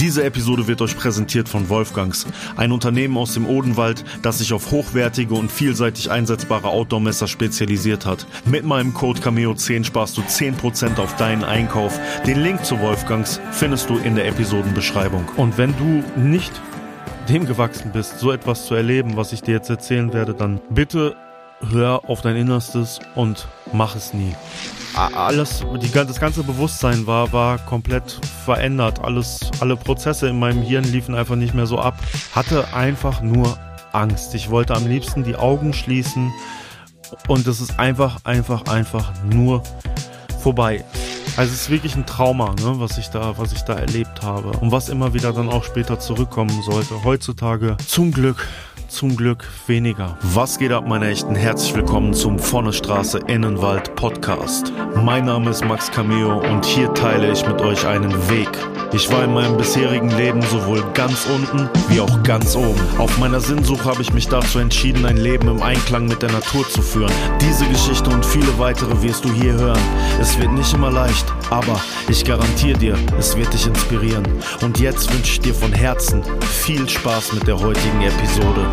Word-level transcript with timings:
Diese 0.00 0.24
Episode 0.24 0.66
wird 0.66 0.82
euch 0.82 0.96
präsentiert 0.96 1.48
von 1.48 1.68
Wolfgangs, 1.68 2.26
ein 2.56 2.72
Unternehmen 2.72 3.16
aus 3.16 3.34
dem 3.34 3.46
Odenwald, 3.46 4.04
das 4.22 4.38
sich 4.38 4.52
auf 4.52 4.72
hochwertige 4.72 5.34
und 5.34 5.52
vielseitig 5.52 6.10
einsetzbare 6.10 6.66
Outdoor-Messer 6.66 7.28
spezialisiert 7.28 8.04
hat. 8.04 8.26
Mit 8.44 8.64
meinem 8.64 8.92
Code 8.92 9.20
Cameo10 9.20 9.84
sparst 9.84 10.16
du 10.16 10.22
10% 10.22 10.98
auf 10.98 11.14
deinen 11.14 11.44
Einkauf. 11.44 12.00
Den 12.26 12.42
Link 12.42 12.64
zu 12.64 12.80
Wolfgangs 12.80 13.40
findest 13.52 13.88
du 13.88 13.98
in 13.98 14.16
der 14.16 14.26
Episodenbeschreibung. 14.26 15.28
Und 15.36 15.58
wenn 15.58 15.76
du 15.76 16.02
nicht 16.18 16.52
dem 17.28 17.46
gewachsen 17.46 17.92
bist, 17.92 18.18
so 18.18 18.32
etwas 18.32 18.66
zu 18.66 18.74
erleben, 18.74 19.16
was 19.16 19.32
ich 19.32 19.42
dir 19.42 19.52
jetzt 19.52 19.70
erzählen 19.70 20.12
werde, 20.12 20.34
dann 20.34 20.60
bitte 20.70 21.14
hör 21.70 22.10
auf 22.10 22.20
dein 22.20 22.34
Innerstes 22.34 22.98
und 23.14 23.46
mach 23.72 23.94
es 23.94 24.12
nie 24.12 24.34
alles, 24.96 25.64
die, 25.82 25.90
das 25.90 26.20
ganze 26.20 26.42
Bewusstsein 26.42 27.06
war, 27.06 27.32
war 27.32 27.58
komplett 27.58 28.20
verändert. 28.44 29.00
Alles, 29.02 29.50
alle 29.60 29.76
Prozesse 29.76 30.28
in 30.28 30.38
meinem 30.38 30.62
Hirn 30.62 30.84
liefen 30.84 31.14
einfach 31.14 31.36
nicht 31.36 31.54
mehr 31.54 31.66
so 31.66 31.78
ab. 31.78 31.98
Hatte 32.32 32.72
einfach 32.74 33.20
nur 33.20 33.58
Angst. 33.92 34.34
Ich 34.34 34.50
wollte 34.50 34.74
am 34.74 34.86
liebsten 34.86 35.24
die 35.24 35.36
Augen 35.36 35.72
schließen 35.72 36.32
und 37.28 37.46
es 37.46 37.60
ist 37.60 37.78
einfach, 37.78 38.24
einfach, 38.24 38.66
einfach 38.66 39.12
nur 39.24 39.62
vorbei. 40.40 40.84
Also 41.36 41.52
es 41.52 41.62
ist 41.62 41.70
wirklich 41.70 41.96
ein 41.96 42.06
Trauma, 42.06 42.50
ne, 42.50 42.74
was 42.78 42.98
ich 42.98 43.08
da, 43.08 43.36
was 43.38 43.52
ich 43.52 43.62
da 43.62 43.74
erlebt 43.74 44.22
habe 44.22 44.50
und 44.58 44.70
was 44.70 44.88
immer 44.88 45.14
wieder 45.14 45.32
dann 45.32 45.48
auch 45.48 45.64
später 45.64 45.98
zurückkommen 45.98 46.62
sollte. 46.62 47.02
Heutzutage 47.02 47.76
zum 47.86 48.12
Glück 48.12 48.46
zum 48.94 49.16
Glück 49.16 49.48
weniger. 49.66 50.16
Was 50.22 50.58
geht 50.58 50.70
ab, 50.70 50.86
meine 50.86 51.08
Echten? 51.08 51.34
Herzlich 51.34 51.74
willkommen 51.74 52.14
zum 52.14 52.38
Vornestraße 52.38 53.18
Innenwald 53.26 53.96
Podcast. 53.96 54.72
Mein 55.02 55.24
Name 55.24 55.50
ist 55.50 55.64
Max 55.64 55.90
Cameo 55.90 56.38
und 56.38 56.64
hier 56.64 56.94
teile 56.94 57.32
ich 57.32 57.44
mit 57.46 57.60
euch 57.60 57.84
einen 57.86 58.12
Weg 58.30 58.48
ich 58.94 59.10
war 59.10 59.24
in 59.24 59.34
meinem 59.34 59.56
bisherigen 59.56 60.08
Leben 60.10 60.40
sowohl 60.42 60.80
ganz 60.94 61.26
unten 61.26 61.68
wie 61.88 62.00
auch 62.00 62.22
ganz 62.22 62.54
oben. 62.54 62.80
Auf 62.96 63.18
meiner 63.18 63.40
Sinnsuche 63.40 63.84
habe 63.86 64.00
ich 64.02 64.12
mich 64.12 64.28
dazu 64.28 64.60
entschieden, 64.60 65.04
ein 65.04 65.16
Leben 65.16 65.48
im 65.48 65.60
Einklang 65.64 66.06
mit 66.06 66.22
der 66.22 66.30
Natur 66.30 66.68
zu 66.68 66.80
führen. 66.80 67.10
Diese 67.40 67.66
Geschichte 67.66 68.08
und 68.10 68.24
viele 68.24 68.56
weitere 68.56 69.02
wirst 69.02 69.24
du 69.24 69.32
hier 69.32 69.54
hören. 69.54 69.80
Es 70.20 70.38
wird 70.38 70.52
nicht 70.52 70.72
immer 70.72 70.92
leicht, 70.92 71.26
aber 71.54 71.80
ich 72.08 72.24
garantiere 72.24 72.76
dir, 72.76 72.98
es 73.16 73.36
wird 73.36 73.52
dich 73.54 73.68
inspirieren. 73.68 74.24
Und 74.60 74.80
jetzt 74.80 75.12
wünsche 75.14 75.34
ich 75.34 75.40
dir 75.40 75.54
von 75.54 75.72
Herzen 75.72 76.20
viel 76.40 76.88
Spaß 76.88 77.32
mit 77.34 77.46
der 77.46 77.60
heutigen 77.60 78.02
Episode. 78.02 78.66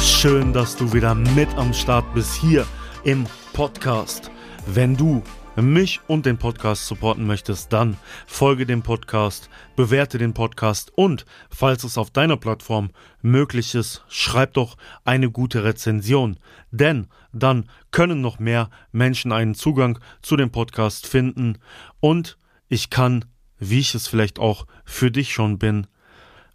Schön, 0.00 0.52
dass 0.52 0.76
du 0.76 0.92
wieder 0.92 1.16
mit 1.16 1.48
am 1.56 1.74
Start 1.74 2.04
bist 2.14 2.34
hier 2.34 2.64
im 3.02 3.26
Podcast. 3.54 4.30
Wenn 4.68 4.96
du 4.96 5.24
mich 5.56 6.00
und 6.06 6.26
den 6.26 6.38
Podcast 6.38 6.86
supporten 6.86 7.26
möchtest, 7.26 7.72
dann 7.72 7.96
folge 8.28 8.66
dem 8.66 8.82
Podcast, 8.82 9.50
bewerte 9.74 10.18
den 10.18 10.32
Podcast 10.32 10.92
und, 10.94 11.26
falls 11.50 11.82
es 11.82 11.98
auf 11.98 12.10
deiner 12.10 12.36
Plattform 12.36 12.90
möglich 13.20 13.74
ist, 13.74 14.04
schreib 14.08 14.52
doch 14.52 14.76
eine 15.04 15.28
gute 15.28 15.64
Rezension. 15.64 16.38
Denn 16.70 17.08
dann 17.32 17.68
können 17.90 18.20
noch 18.20 18.38
mehr 18.38 18.70
Menschen 18.92 19.32
einen 19.32 19.54
Zugang 19.54 19.98
zu 20.22 20.36
dem 20.36 20.50
Podcast 20.50 21.06
finden 21.06 21.58
und 22.00 22.38
ich 22.68 22.90
kann, 22.90 23.24
wie 23.58 23.80
ich 23.80 23.94
es 23.94 24.08
vielleicht 24.08 24.38
auch 24.38 24.66
für 24.84 25.10
dich 25.10 25.32
schon 25.32 25.58
bin, 25.58 25.86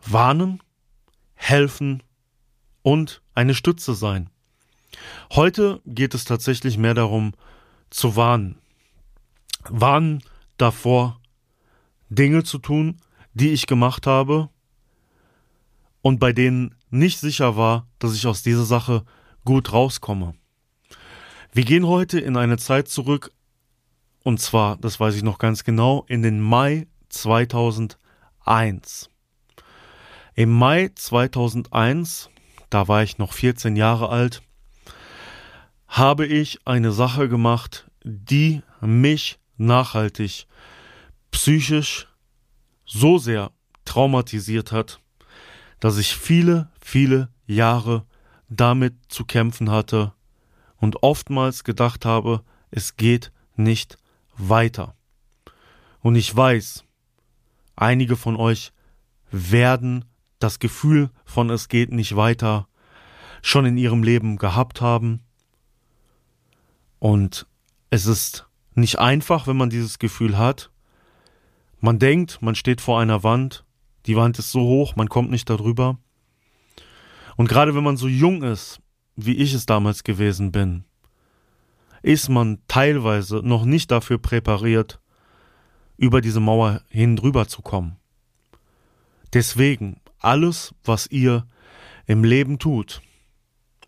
warnen, 0.06 0.62
helfen 1.36 2.04
und 2.82 3.22
eine 3.36 3.56
Stütze 3.56 3.94
sein. 3.94 4.30
Heute 5.34 5.82
geht 5.86 6.14
es 6.14 6.26
tatsächlich 6.26 6.78
mehr 6.78 6.94
darum, 6.94 7.34
zu 7.90 8.16
warnen 8.16 8.58
waren 9.70 10.24
davor, 10.58 11.20
Dinge 12.10 12.44
zu 12.44 12.58
tun, 12.58 12.98
die 13.34 13.50
ich 13.50 13.68
gemacht 13.68 14.08
habe 14.08 14.50
und 16.02 16.20
bei 16.20 16.34
denen 16.34 16.76
nicht 16.90 17.20
sicher 17.20 17.58
war, 17.58 17.88
dass 18.00 18.14
ich 18.14 18.28
aus 18.28 18.44
dieser 18.44 18.66
Sache 18.66 19.04
gut 19.46 19.74
rauskomme. 19.74 20.36
Wir 21.56 21.66
gehen 21.66 21.86
heute 21.86 22.20
in 22.20 22.36
eine 22.36 22.58
Zeit 22.58 22.88
zurück, 22.88 23.32
und 24.24 24.42
zwar, 24.42 24.78
das 24.78 25.00
weiß 25.00 25.14
ich 25.14 25.22
noch 25.22 25.38
ganz 25.38 25.64
genau, 25.64 26.04
in 26.08 26.24
den 26.24 26.42
Mai 26.42 26.88
2001. 27.10 29.08
Im 30.34 30.50
Mai 30.50 30.90
2001, 30.96 32.32
da 32.72 32.88
war 32.88 33.04
ich 33.04 33.20
noch 33.20 33.34
14 33.34 33.76
Jahre 33.76 34.10
alt, 34.10 34.42
habe 35.88 36.26
ich 36.26 36.66
eine 36.66 36.92
Sache 36.92 37.30
gemacht, 37.30 37.88
die 38.04 38.64
mich 38.82 39.38
nachhaltig 39.56 40.48
psychisch 41.30 42.08
so 42.84 43.20
sehr 43.20 43.52
traumatisiert 43.86 44.72
hat, 44.72 45.02
dass 45.80 46.00
ich 46.00 46.16
viele, 46.16 46.72
viele 46.82 47.30
Jahre 47.46 48.08
damit 48.50 48.96
zu 49.10 49.24
kämpfen 49.24 49.70
hatte 49.70 50.14
und 50.84 51.02
oftmals 51.02 51.64
gedacht 51.64 52.04
habe, 52.04 52.44
es 52.70 52.98
geht 52.98 53.32
nicht 53.56 53.98
weiter. 54.36 54.98
Und 56.02 56.18
ich 56.18 56.36
weiß, 56.36 56.84
einige 57.78 58.18
von 58.18 58.36
euch 58.36 58.74
werden 59.32 60.04
das 60.40 60.60
Gefühl 60.60 61.10
von 61.24 61.50
es 61.50 61.70
geht 61.70 61.94
nicht 61.94 62.18
weiter 62.18 62.68
schon 63.42 63.66
in 63.66 63.78
ihrem 63.78 64.04
Leben 64.04 64.36
gehabt 64.36 64.82
haben. 64.82 65.22
Und 67.00 67.48
es 67.90 68.06
ist 68.06 68.50
nicht 68.74 69.00
einfach, 69.00 69.48
wenn 69.48 69.56
man 69.56 69.70
dieses 69.70 70.00
Gefühl 70.00 70.38
hat. 70.38 70.70
Man 71.80 71.98
denkt, 71.98 72.42
man 72.42 72.56
steht 72.56 72.82
vor 72.82 73.00
einer 73.00 73.24
Wand, 73.24 73.64
die 74.06 74.18
Wand 74.18 74.38
ist 74.38 74.52
so 74.52 74.60
hoch, 74.60 74.98
man 74.98 75.08
kommt 75.08 75.32
nicht 75.32 75.50
darüber. 75.50 75.98
Und 77.38 77.48
gerade 77.48 77.74
wenn 77.74 77.86
man 77.86 77.96
so 77.96 78.10
jung 78.10 78.44
ist, 78.44 78.83
wie 79.16 79.36
ich 79.36 79.54
es 79.54 79.66
damals 79.66 80.04
gewesen 80.04 80.52
bin, 80.52 80.86
ist 82.02 82.30
man 82.30 82.60
teilweise 82.68 83.38
noch 83.38 83.66
nicht 83.66 83.92
dafür 83.92 84.18
präpariert, 84.18 85.00
über 85.98 86.22
diese 86.22 86.40
Mauer 86.40 86.82
hin 86.90 87.16
drüber 87.16 87.48
zu 87.48 87.62
kommen. 87.62 87.98
Deswegen, 89.34 90.02
alles, 90.20 90.74
was 90.84 91.08
ihr 91.08 91.48
im 92.06 92.24
Leben 92.24 92.60
tut 92.60 93.02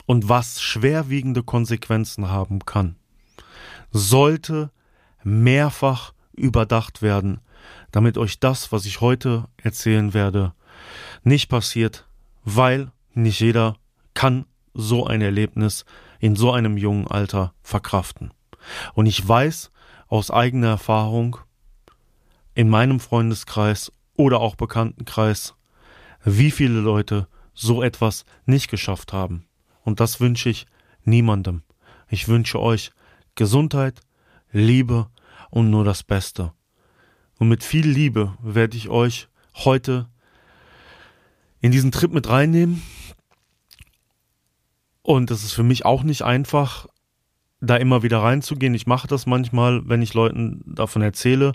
und 0.06 0.30
was 0.30 0.62
schwerwiegende 0.62 1.44
Konsequenzen 1.44 2.30
haben 2.30 2.59
kann, 2.59 2.96
sollte 3.92 4.72
mehrfach 5.24 6.13
überdacht 6.34 7.02
werden, 7.02 7.40
damit 7.92 8.18
euch 8.18 8.40
das, 8.40 8.72
was 8.72 8.86
ich 8.86 9.02
heute 9.02 9.46
erzählen 9.57 10.13
werde, 10.13 10.53
nicht 11.24 11.50
passiert, 11.50 12.07
weil 12.44 12.92
nicht 13.13 13.40
jeder 13.40 13.78
kann 14.13 14.46
so 14.75 15.08
ein 15.08 15.22
Erlebnis 15.22 15.86
in 16.19 16.36
so 16.36 16.52
einem 16.52 16.78
jungen 16.78 17.08
Alter 17.08 17.53
verkraften. 17.63 18.31
Und 18.94 19.06
ich 19.06 19.28
weiß 19.28 19.72
aus 20.08 20.30
eigener 20.30 20.68
Erfahrung 20.68 21.38
in 22.53 22.69
meinem 22.69 23.00
Freundeskreis 23.00 23.91
oder 24.16 24.40
auch 24.40 24.56
Bekanntenkreis, 24.56 25.56
wie 26.24 26.52
viele 26.52 26.80
Leute 26.80 27.28
so 27.53 27.81
etwas 27.81 28.25
nicht 28.46 28.69
geschafft 28.69 29.13
haben. 29.13 29.46
Und 29.84 30.00
das 30.00 30.19
wünsche 30.19 30.50
ich 30.50 30.66
niemandem. 31.03 31.63
Ich 32.09 32.28
wünsche 32.28 32.59
euch 32.59 32.92
Gesundheit, 33.36 34.02
Liebe 34.52 35.07
und 35.50 35.69
nur 35.69 35.84
das 35.84 36.03
Beste. 36.03 36.53
Und 37.38 37.50
mit 37.50 37.63
viel 37.63 37.88
Liebe 37.88 38.34
werde 38.42 38.78
ich 38.78 38.90
euch 38.90 39.28
heute 39.53 40.07
in 41.62 41.72
diesen 41.72 41.92
Trip 41.92 42.12
mit 42.12 42.30
reinnehmen. 42.30 42.81
Und 45.06 45.30
es 45.30 45.44
ist 45.44 45.54
für 45.54 45.62
mich 45.62 45.86
auch 45.86 46.02
nicht 46.02 46.24
einfach, 46.24 46.88
da 47.62 47.76
immer 47.76 48.02
wieder 48.02 48.24
reinzugehen. 48.24 48.74
Ich 48.74 48.88
mache 48.88 49.08
das 49.08 49.28
manchmal, 49.28 49.88
wenn 49.88 50.02
ich 50.02 50.16
Leuten 50.16 50.64
davon 50.66 51.04
erzähle. 51.04 51.52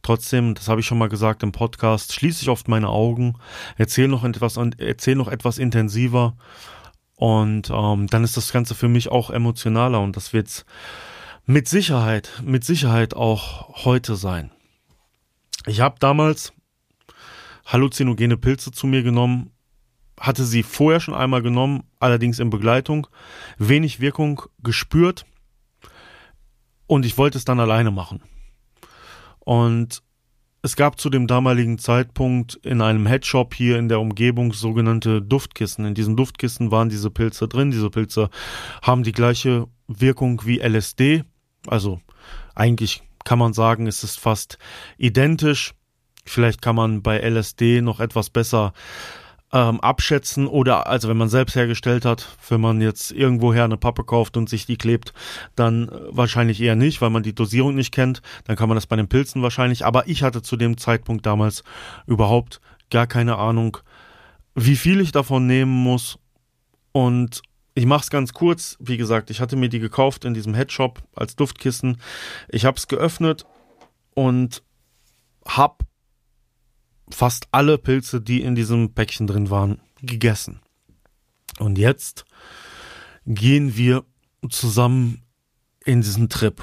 Trotzdem, 0.00 0.54
das 0.54 0.68
habe 0.68 0.80
ich 0.80 0.86
schon 0.86 0.96
mal 0.96 1.10
gesagt 1.10 1.42
im 1.42 1.52
Podcast, 1.52 2.14
schließe 2.14 2.40
ich 2.40 2.48
oft 2.48 2.66
meine 2.66 2.88
Augen, 2.88 3.34
erzähle 3.76 4.08
noch 4.08 4.24
etwas, 4.24 4.56
erzähle 4.56 5.16
noch 5.16 5.28
etwas 5.28 5.58
intensiver. 5.58 6.34
Und 7.16 7.68
ähm, 7.70 8.06
dann 8.06 8.24
ist 8.24 8.38
das 8.38 8.52
Ganze 8.52 8.74
für 8.74 8.88
mich 8.88 9.10
auch 9.10 9.28
emotionaler 9.28 10.00
und 10.00 10.16
das 10.16 10.32
wird's 10.32 10.64
mit 11.44 11.68
Sicherheit, 11.68 12.30
mit 12.42 12.64
Sicherheit 12.64 13.12
auch 13.12 13.84
heute 13.84 14.16
sein. 14.16 14.50
Ich 15.66 15.80
habe 15.80 15.96
damals 15.98 16.54
halluzinogene 17.66 18.38
Pilze 18.38 18.72
zu 18.72 18.86
mir 18.86 19.02
genommen, 19.02 19.50
hatte 20.20 20.44
sie 20.44 20.62
vorher 20.62 21.00
schon 21.00 21.14
einmal 21.14 21.42
genommen, 21.42 21.84
allerdings 21.98 22.38
in 22.38 22.50
Begleitung, 22.50 23.06
wenig 23.58 24.00
Wirkung 24.00 24.42
gespürt 24.62 25.26
und 26.86 27.06
ich 27.06 27.18
wollte 27.18 27.38
es 27.38 27.44
dann 27.44 27.60
alleine 27.60 27.90
machen. 27.90 28.22
Und 29.40 30.02
es 30.62 30.76
gab 30.76 30.98
zu 30.98 31.10
dem 31.10 31.26
damaligen 31.26 31.78
Zeitpunkt 31.78 32.54
in 32.62 32.80
einem 32.80 33.04
Headshop 33.04 33.52
hier 33.52 33.78
in 33.78 33.90
der 33.90 34.00
Umgebung 34.00 34.54
sogenannte 34.54 35.20
Duftkissen. 35.20 35.84
In 35.84 35.94
diesen 35.94 36.16
Duftkissen 36.16 36.70
waren 36.70 36.88
diese 36.88 37.10
Pilze 37.10 37.48
drin. 37.48 37.70
Diese 37.70 37.90
Pilze 37.90 38.30
haben 38.80 39.02
die 39.02 39.12
gleiche 39.12 39.66
Wirkung 39.88 40.40
wie 40.46 40.60
LSD. 40.60 41.24
Also 41.66 42.00
eigentlich 42.54 43.02
kann 43.24 43.38
man 43.38 43.52
sagen, 43.52 43.86
es 43.86 44.04
ist 44.04 44.18
fast 44.18 44.58
identisch. 44.96 45.74
Vielleicht 46.24 46.62
kann 46.62 46.76
man 46.76 47.02
bei 47.02 47.18
LSD 47.18 47.82
noch 47.82 48.00
etwas 48.00 48.30
besser 48.30 48.72
ähm, 49.54 49.80
abschätzen 49.80 50.48
oder 50.48 50.88
also 50.88 51.08
wenn 51.08 51.16
man 51.16 51.28
selbst 51.28 51.54
hergestellt 51.54 52.04
hat, 52.04 52.36
wenn 52.48 52.60
man 52.60 52.80
jetzt 52.80 53.12
irgendwoher 53.12 53.62
eine 53.62 53.76
Pappe 53.76 54.02
kauft 54.02 54.36
und 54.36 54.48
sich 54.48 54.66
die 54.66 54.76
klebt, 54.76 55.14
dann 55.54 55.88
äh, 55.88 55.92
wahrscheinlich 56.10 56.60
eher 56.60 56.74
nicht, 56.74 57.00
weil 57.00 57.10
man 57.10 57.22
die 57.22 57.36
Dosierung 57.36 57.76
nicht 57.76 57.92
kennt. 57.92 58.20
Dann 58.46 58.56
kann 58.56 58.68
man 58.68 58.74
das 58.74 58.88
bei 58.88 58.96
den 58.96 59.06
Pilzen 59.06 59.42
wahrscheinlich. 59.42 59.86
Aber 59.86 60.08
ich 60.08 60.24
hatte 60.24 60.42
zu 60.42 60.56
dem 60.56 60.76
Zeitpunkt 60.76 61.24
damals 61.24 61.62
überhaupt 62.08 62.60
gar 62.90 63.06
keine 63.06 63.36
Ahnung, 63.36 63.78
wie 64.56 64.74
viel 64.74 65.00
ich 65.00 65.12
davon 65.12 65.46
nehmen 65.46 65.72
muss. 65.72 66.18
Und 66.90 67.40
ich 67.74 67.86
mache 67.86 68.02
es 68.02 68.10
ganz 68.10 68.32
kurz. 68.32 68.76
Wie 68.80 68.96
gesagt, 68.96 69.30
ich 69.30 69.40
hatte 69.40 69.54
mir 69.54 69.68
die 69.68 69.78
gekauft 69.78 70.24
in 70.24 70.34
diesem 70.34 70.54
Headshop 70.54 71.00
als 71.14 71.36
Duftkissen. 71.36 71.98
Ich 72.48 72.64
habe 72.64 72.76
es 72.76 72.88
geöffnet 72.88 73.46
und 74.14 74.64
habe 75.46 75.76
fast 77.10 77.48
alle 77.52 77.78
Pilze, 77.78 78.20
die 78.20 78.42
in 78.42 78.54
diesem 78.54 78.94
Päckchen 78.94 79.26
drin 79.26 79.50
waren, 79.50 79.80
gegessen. 80.00 80.60
Und 81.58 81.78
jetzt 81.78 82.24
gehen 83.26 83.76
wir 83.76 84.04
zusammen 84.50 85.22
in 85.84 86.00
diesen 86.00 86.28
Trip. 86.28 86.62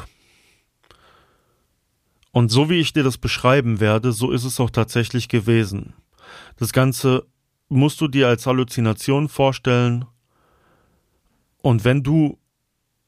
Und 2.32 2.50
so 2.50 2.70
wie 2.70 2.80
ich 2.80 2.94
dir 2.94 3.04
das 3.04 3.18
beschreiben 3.18 3.80
werde, 3.80 4.12
so 4.12 4.32
ist 4.32 4.46
es 4.46 4.60
auch 4.60 4.70
tatsächlich 4.70 5.28
gewesen. 5.28 5.94
Das 6.58 6.72
Ganze 6.72 7.26
musst 7.68 8.00
du 8.02 8.08
dir 8.08 8.28
als 8.28 8.46
Halluzination 8.46 9.28
vorstellen. 9.28 10.06
Und 11.62 11.84
wenn 11.84 12.04
du 12.04 12.40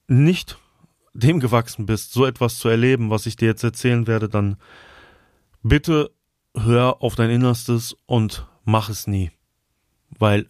nicht 0.08 0.58
dem 1.14 1.40
gewachsen 1.40 1.86
bist, 1.86 2.12
so 2.12 2.26
etwas 2.26 2.58
zu 2.58 2.70
erleben, 2.70 3.10
was 3.10 3.26
ich 3.26 3.36
dir 3.36 3.48
jetzt 3.48 3.64
erzählen 3.64 4.08
werde, 4.08 4.30
dann 4.30 4.58
bitte 5.62 6.12
hör 6.56 7.02
auf 7.02 7.16
dein 7.16 7.30
Innerstes 7.30 7.96
und 8.06 8.48
mach 8.64 8.90
es 8.90 9.08
nie. 9.08 9.32
Weil 10.18 10.48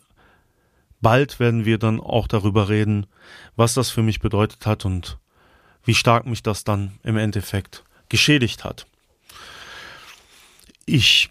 bald 1.02 1.40
werden 1.40 1.66
wir 1.66 1.78
dann 1.78 2.00
auch 2.00 2.28
darüber 2.28 2.70
reden, 2.70 3.08
was 3.56 3.74
das 3.74 3.90
für 3.90 4.04
mich 4.04 4.20
bedeutet 4.20 4.66
hat 4.66 4.86
und 4.86 5.18
wie 5.84 5.96
stark 5.96 6.26
mich 6.26 6.44
das 6.44 6.64
dann 6.64 7.00
im 7.04 7.18
Endeffekt 7.18 7.84
geschädigt 8.10 8.64
hat. 8.64 8.88
Ich 10.86 11.30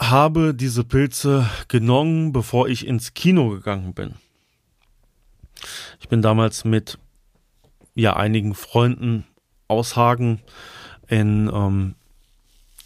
habe 0.00 0.54
diese 0.54 0.84
Pilze 0.84 1.48
genommen, 1.66 2.32
bevor 2.32 2.68
ich 2.68 2.86
ins 2.86 3.14
Kino 3.14 3.50
gegangen 3.50 3.94
bin. 3.94 4.14
Ich 6.00 6.08
bin 6.08 6.22
damals 6.22 6.64
mit 6.64 6.98
ja 7.94 8.14
einigen 8.14 8.54
Freunden 8.54 9.24
aus 9.66 9.96
Hagen 9.96 10.40
in 11.08 11.50
ähm, 11.52 11.94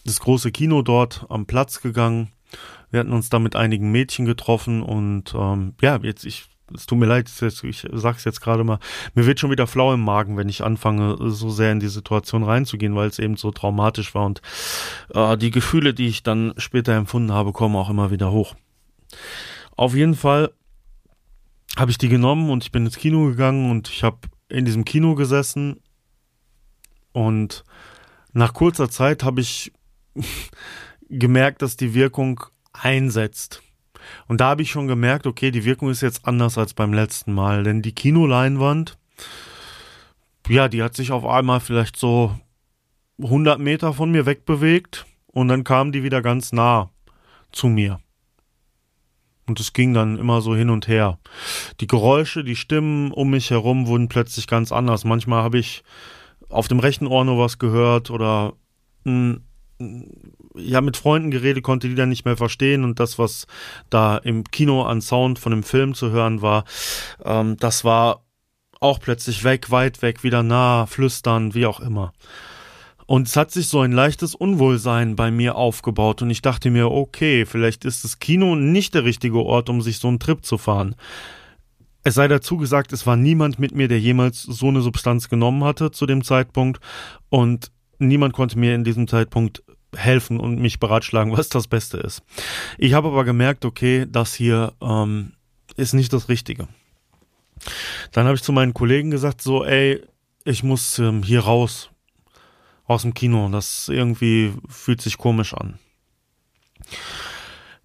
das 0.05 0.21
große 0.21 0.51
Kino 0.53 0.83
dort 0.83 1.27
am 1.29 1.47
Platz 1.47 1.81
gegangen. 1.81 2.33
Wir 2.91 3.01
hatten 3.01 3.13
uns 3.13 3.31
da 3.31 3.39
mit 3.39 3.57
einigen 3.57 3.91
Mädchen 3.91 4.27
getroffen 4.27 4.83
und 4.83 5.35
ähm, 5.35 5.75
ja, 5.81 5.99
jetzt 6.03 6.25
ich 6.25 6.45
es 6.75 6.87
tut 6.87 6.99
mir 6.99 7.07
leid, 7.07 7.31
ich 7.63 7.87
sag's 7.93 8.25
jetzt 8.25 8.41
gerade 8.41 8.65
mal, 8.65 8.79
mir 9.15 9.27
wird 9.27 9.41
schon 9.41 9.51
wieder 9.51 9.67
flau 9.67 9.93
im 9.93 10.01
Magen, 10.01 10.37
wenn 10.37 10.49
ich 10.49 10.65
anfange, 10.65 11.17
so 11.31 11.51
sehr 11.51 11.73
in 11.73 11.81
die 11.81 11.89
Situation 11.89 12.43
reinzugehen, 12.43 12.95
weil 12.95 13.09
es 13.09 13.19
eben 13.19 13.37
so 13.37 13.51
traumatisch 13.51 14.15
war 14.15 14.27
und 14.27 14.41
äh, 15.15 15.37
die 15.37 15.51
Gefühle, 15.51 15.95
die 15.95 16.07
ich 16.07 16.23
dann 16.23 16.55
später 16.57 16.95
empfunden 16.95 17.33
habe, 17.33 17.53
kommen 17.53 17.77
auch 17.77 17.91
immer 17.91 18.11
wieder 18.11 18.33
hoch. 18.33 18.55
Auf 19.77 19.95
jeden 19.95 20.15
Fall 20.15 20.53
habe 21.77 21.91
ich 21.91 21.99
die 21.99 22.09
genommen 22.09 22.51
und 22.51 22.65
ich 22.65 22.73
bin 22.73 22.85
ins 22.85 22.97
Kino 22.97 23.27
gegangen 23.27 23.71
und 23.71 23.89
ich 23.89 24.03
habe 24.03 24.19
in 24.49 24.65
diesem 24.65 24.85
Kino 24.85 25.15
gesessen 25.15 25.81
und 27.13 27.65
nach 28.33 28.55
kurzer 28.55 28.91
Zeit 28.91 29.25
habe 29.25 29.41
ich 29.41 29.73
gemerkt, 31.09 31.63
dass 31.63 31.77
die 31.77 31.95
Wirkung 31.95 32.41
einsetzt. 32.73 33.63
Und 34.27 34.41
da 34.41 34.51
habe 34.51 34.63
ich 34.63 34.71
schon 34.71 34.89
gemerkt, 34.89 35.27
okay, 35.27 35.51
die 35.51 35.65
Wirkung 35.65 35.91
ist 35.91 36.01
jetzt 36.01 36.27
anders 36.27 36.59
als 36.59 36.75
beim 36.75 36.93
letzten 36.93 37.33
Mal, 37.33 37.63
denn 37.63 37.83
die 37.83 37.95
Kinoleinwand, 37.95 38.99
ja, 40.49 40.69
die 40.69 40.83
hat 40.83 40.97
sich 40.97 41.13
auf 41.13 41.25
einmal 41.25 41.61
vielleicht 41.61 41.97
so 41.97 42.37
100 43.23 43.61
Meter 43.61 43.93
von 43.93 44.11
mir 44.11 44.27
wegbewegt 44.27 45.07
und 45.27 45.49
dann 45.49 45.65
kam 45.65 45.93
die 45.93 46.03
wieder 46.03 46.23
ganz 46.23 46.53
nah 46.53 46.91
zu 47.53 47.69
mir. 47.69 48.01
Und 49.47 49.61
es 49.61 49.73
ging 49.73 49.93
dann 49.93 50.19
immer 50.19 50.41
so 50.41 50.55
hin 50.55 50.71
und 50.71 50.89
her. 50.89 51.19
Die 51.81 51.87
Geräusche, 51.87 52.45
die 52.45 52.57
Stimmen 52.57 53.13
um 53.13 53.31
mich 53.31 53.51
herum 53.51 53.87
wurden 53.87 54.09
plötzlich 54.09 54.47
ganz 54.47 54.73
anders. 54.73 55.05
Manchmal 55.05 55.43
habe 55.43 55.59
ich 55.59 55.83
auf 56.49 56.69
dem 56.69 56.79
rechten 56.79 57.07
Ohr 57.07 57.25
nur 57.25 57.39
was 57.39 57.59
gehört 57.59 58.11
oder 58.11 58.55
hm, 59.05 59.43
ja 60.55 60.81
mit 60.81 60.97
Freunden 60.97 61.31
geredet, 61.31 61.63
konnte 61.63 61.89
die 61.89 61.95
dann 61.95 62.09
nicht 62.09 62.25
mehr 62.25 62.37
verstehen 62.37 62.85
und 62.85 63.01
das, 63.01 63.19
was 63.19 63.47
da 63.91 64.17
im 64.19 64.45
Kino 64.45 64.83
an 64.83 65.01
Sound 65.01 65.39
von 65.39 65.53
dem 65.53 65.63
Film 65.63 65.95
zu 65.95 66.11
hören 66.11 66.43
war, 66.43 66.65
ähm, 67.25 67.57
das 67.59 67.85
war 67.85 68.23
auch 68.81 68.99
plötzlich 68.99 69.45
weg, 69.45 69.71
weit 69.71 70.03
weg, 70.03 70.25
wieder 70.25 70.43
nah, 70.43 70.87
flüstern, 70.87 71.55
wie 71.55 71.67
auch 71.67 71.81
immer. 71.81 72.13
Und 73.07 73.29
es 73.29 73.37
hat 73.37 73.51
sich 73.51 73.69
so 73.69 73.81
ein 73.81 73.93
leichtes 73.93 74.35
Unwohlsein 74.35 75.17
bei 75.17 75.31
mir 75.31 75.57
aufgebaut 75.57 76.23
und 76.23 76.31
ich 76.31 76.43
dachte 76.43 76.71
mir, 76.71 76.91
okay, 76.91 77.47
vielleicht 77.47 77.85
ist 77.85 78.05
das 78.05 78.19
Kino 78.19 78.55
nicht 78.55 78.95
der 78.95 79.05
richtige 79.05 79.43
Ort, 79.43 79.69
um 79.69 79.83
sich 79.83 79.99
so 79.99 80.09
einen 80.09 80.19
Trip 80.19 80.45
zu 80.45 80.57
fahren. 80.59 80.95
Es 82.05 82.15
sei 82.15 82.27
dazu 82.27 82.57
gesagt, 82.57 82.93
es 82.93 83.07
war 83.07 83.17
niemand 83.17 83.59
mit 83.59 83.75
mir, 83.75 83.87
der 83.87 84.01
jemals 84.01 84.43
so 84.43 84.69
eine 84.69 84.81
Substanz 84.81 85.29
genommen 85.29 85.63
hatte 85.63 85.91
zu 85.91 86.07
dem 86.07 86.25
Zeitpunkt 86.25 86.81
und 87.29 87.71
niemand 88.09 88.33
konnte 88.35 88.59
mir 88.59 88.75
in 88.75 88.85
diesem 88.85 89.09
Zeitpunkt 89.09 89.63
helfen 89.95 90.41
und 90.41 90.59
mich 90.59 90.81
beratschlagen, 90.81 91.33
was 91.37 91.49
das 91.49 91.69
Beste 91.69 91.99
ist. 91.99 92.23
Ich 92.79 92.95
habe 92.95 93.09
aber 93.09 93.25
gemerkt, 93.25 93.65
okay, 93.65 94.07
das 94.09 94.35
hier 94.35 94.73
ähm, 94.81 95.33
ist 95.77 95.93
nicht 95.93 96.13
das 96.13 96.29
Richtige. 96.29 96.69
Dann 98.13 98.27
habe 98.27 98.37
ich 98.37 98.43
zu 98.43 98.53
meinen 98.53 98.75
Kollegen 98.75 99.11
gesagt, 99.11 99.43
so, 99.43 99.65
ey, 99.65 100.03
ich 100.45 100.63
muss 100.63 100.99
ähm, 100.99 101.23
hier 101.23 101.41
raus 101.41 101.91
aus 102.85 103.03
dem 103.03 103.15
Kino. 103.15 103.49
Das 103.51 103.89
irgendwie 103.89 104.53
fühlt 104.69 105.01
sich 105.01 105.19
komisch 105.19 105.55
an. 105.55 105.79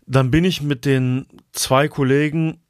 Dann 0.05 0.31
bin 0.31 0.45
ich 0.45 0.61
mit 0.61 0.85
den 0.85 1.27
zwei 1.51 1.87
Kollegen 1.87 2.61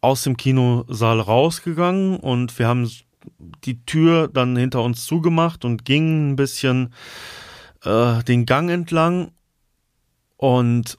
aus 0.00 0.24
dem 0.24 0.36
Kinosaal 0.36 1.20
rausgegangen 1.20 2.16
und 2.16 2.58
wir 2.58 2.66
haben 2.66 2.90
die 3.38 3.84
Tür 3.84 4.28
dann 4.28 4.56
hinter 4.56 4.82
uns 4.82 5.04
zugemacht 5.04 5.64
und 5.64 5.84
gingen 5.84 6.32
ein 6.32 6.36
bisschen 6.36 6.92
äh, 7.84 8.22
den 8.24 8.46
Gang 8.46 8.70
entlang 8.70 9.32
und 10.36 10.98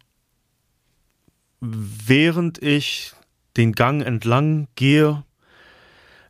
während 1.60 2.62
ich 2.62 3.14
den 3.58 3.74
Gang 3.74 4.06
entlang 4.06 4.68
gehe, 4.76 5.24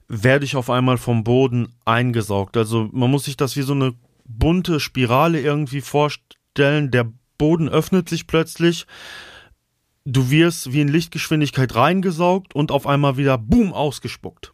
werde 0.07 0.45
ich 0.45 0.55
auf 0.55 0.69
einmal 0.69 0.97
vom 0.97 1.23
Boden 1.23 1.73
eingesaugt. 1.85 2.57
Also 2.57 2.89
man 2.91 3.09
muss 3.09 3.25
sich 3.25 3.38
das 3.38 3.55
wie 3.55 3.62
so 3.62 3.73
eine 3.73 3.93
bunte 4.25 4.79
Spirale 4.79 5.41
irgendwie 5.41 5.81
vorstellen. 5.81 6.91
Der 6.91 7.12
Boden 7.38 7.69
öffnet 7.69 8.09
sich 8.09 8.27
plötzlich. 8.27 8.85
Du 10.05 10.29
wirst 10.29 10.73
wie 10.73 10.81
in 10.81 10.88
Lichtgeschwindigkeit 10.89 11.73
reingesaugt 11.75 12.53
und 12.53 12.71
auf 12.71 12.85
einmal 12.85 13.17
wieder 13.17 13.38
boom 13.38 13.73
ausgespuckt. 13.73 14.53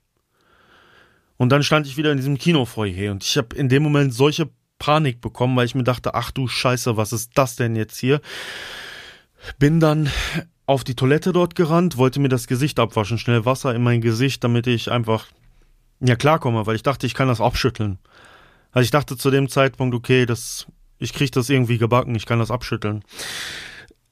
Und 1.39 1.49
dann 1.49 1.63
stand 1.63 1.87
ich 1.87 1.95
wieder 1.95 2.11
in 2.11 2.17
diesem 2.17 2.37
Kinofoyer 2.37 3.11
und 3.11 3.23
ich 3.23 3.37
habe 3.37 3.55
in 3.55 3.69
dem 3.69 3.81
Moment 3.81 4.13
solche 4.13 4.49
Panik 4.77 5.21
bekommen, 5.21 5.55
weil 5.55 5.65
ich 5.65 5.73
mir 5.73 5.85
dachte, 5.85 6.13
ach 6.13 6.31
du 6.31 6.49
Scheiße, 6.49 6.97
was 6.97 7.13
ist 7.13 7.31
das 7.35 7.55
denn 7.55 7.77
jetzt 7.77 7.97
hier? 7.97 8.19
Bin 9.57 9.79
dann 9.79 10.09
auf 10.65 10.83
die 10.83 10.95
Toilette 10.95 11.31
dort 11.31 11.55
gerannt, 11.55 11.95
wollte 11.95 12.19
mir 12.19 12.27
das 12.27 12.47
Gesicht 12.47 12.77
abwaschen, 12.77 13.17
schnell 13.17 13.45
Wasser 13.45 13.73
in 13.73 13.81
mein 13.81 14.01
Gesicht, 14.01 14.43
damit 14.43 14.67
ich 14.67 14.91
einfach 14.91 15.27
ja 16.01 16.17
klarkomme, 16.17 16.65
weil 16.67 16.75
ich 16.75 16.83
dachte, 16.83 17.07
ich 17.07 17.13
kann 17.13 17.29
das 17.29 17.39
abschütteln. 17.39 17.99
Also 18.71 18.83
ich 18.83 18.91
dachte 18.91 19.15
zu 19.15 19.31
dem 19.31 19.47
Zeitpunkt, 19.47 19.95
okay, 19.95 20.25
das 20.25 20.67
ich 20.97 21.13
krieg 21.13 21.31
das 21.31 21.49
irgendwie 21.49 21.77
gebacken, 21.77 22.15
ich 22.15 22.25
kann 22.25 22.39
das 22.39 22.51
abschütteln. 22.51 23.03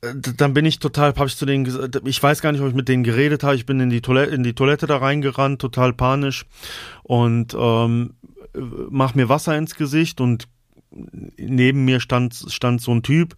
Dann 0.02 0.54
bin 0.54 0.66
ich 0.66 0.80
total, 0.80 1.16
habe 1.16 1.28
ich 1.28 1.38
zu 1.38 1.46
denen 1.46 1.64
gesagt, 1.64 2.02
ich 2.06 2.22
weiß 2.22 2.42
gar 2.42 2.52
nicht, 2.52 2.62
ob 2.62 2.68
ich 2.68 2.76
mit 2.76 2.88
denen 2.88 3.04
geredet 3.04 3.44
habe. 3.44 3.56
Ich 3.56 3.66
bin 3.66 3.80
in 3.80 3.90
die 3.90 4.02
Toilette, 4.02 4.36
in 4.36 4.44
die 4.44 4.54
Toilette 4.54 4.86
da 4.86 4.98
reingerannt, 4.98 5.60
total 5.60 5.94
panisch 5.94 6.46
und 7.04 7.56
ähm, 7.60 8.14
mach 8.54 9.16
mir 9.16 9.30
Wasser 9.30 9.58
ins 9.58 9.76
Gesicht 9.76 10.22
und 10.22 10.48
neben 10.92 11.86
mir 11.86 12.00
stand, 12.00 12.36
stand 12.48 12.82
so 12.82 12.92
ein 12.92 13.04
Typ 13.04 13.36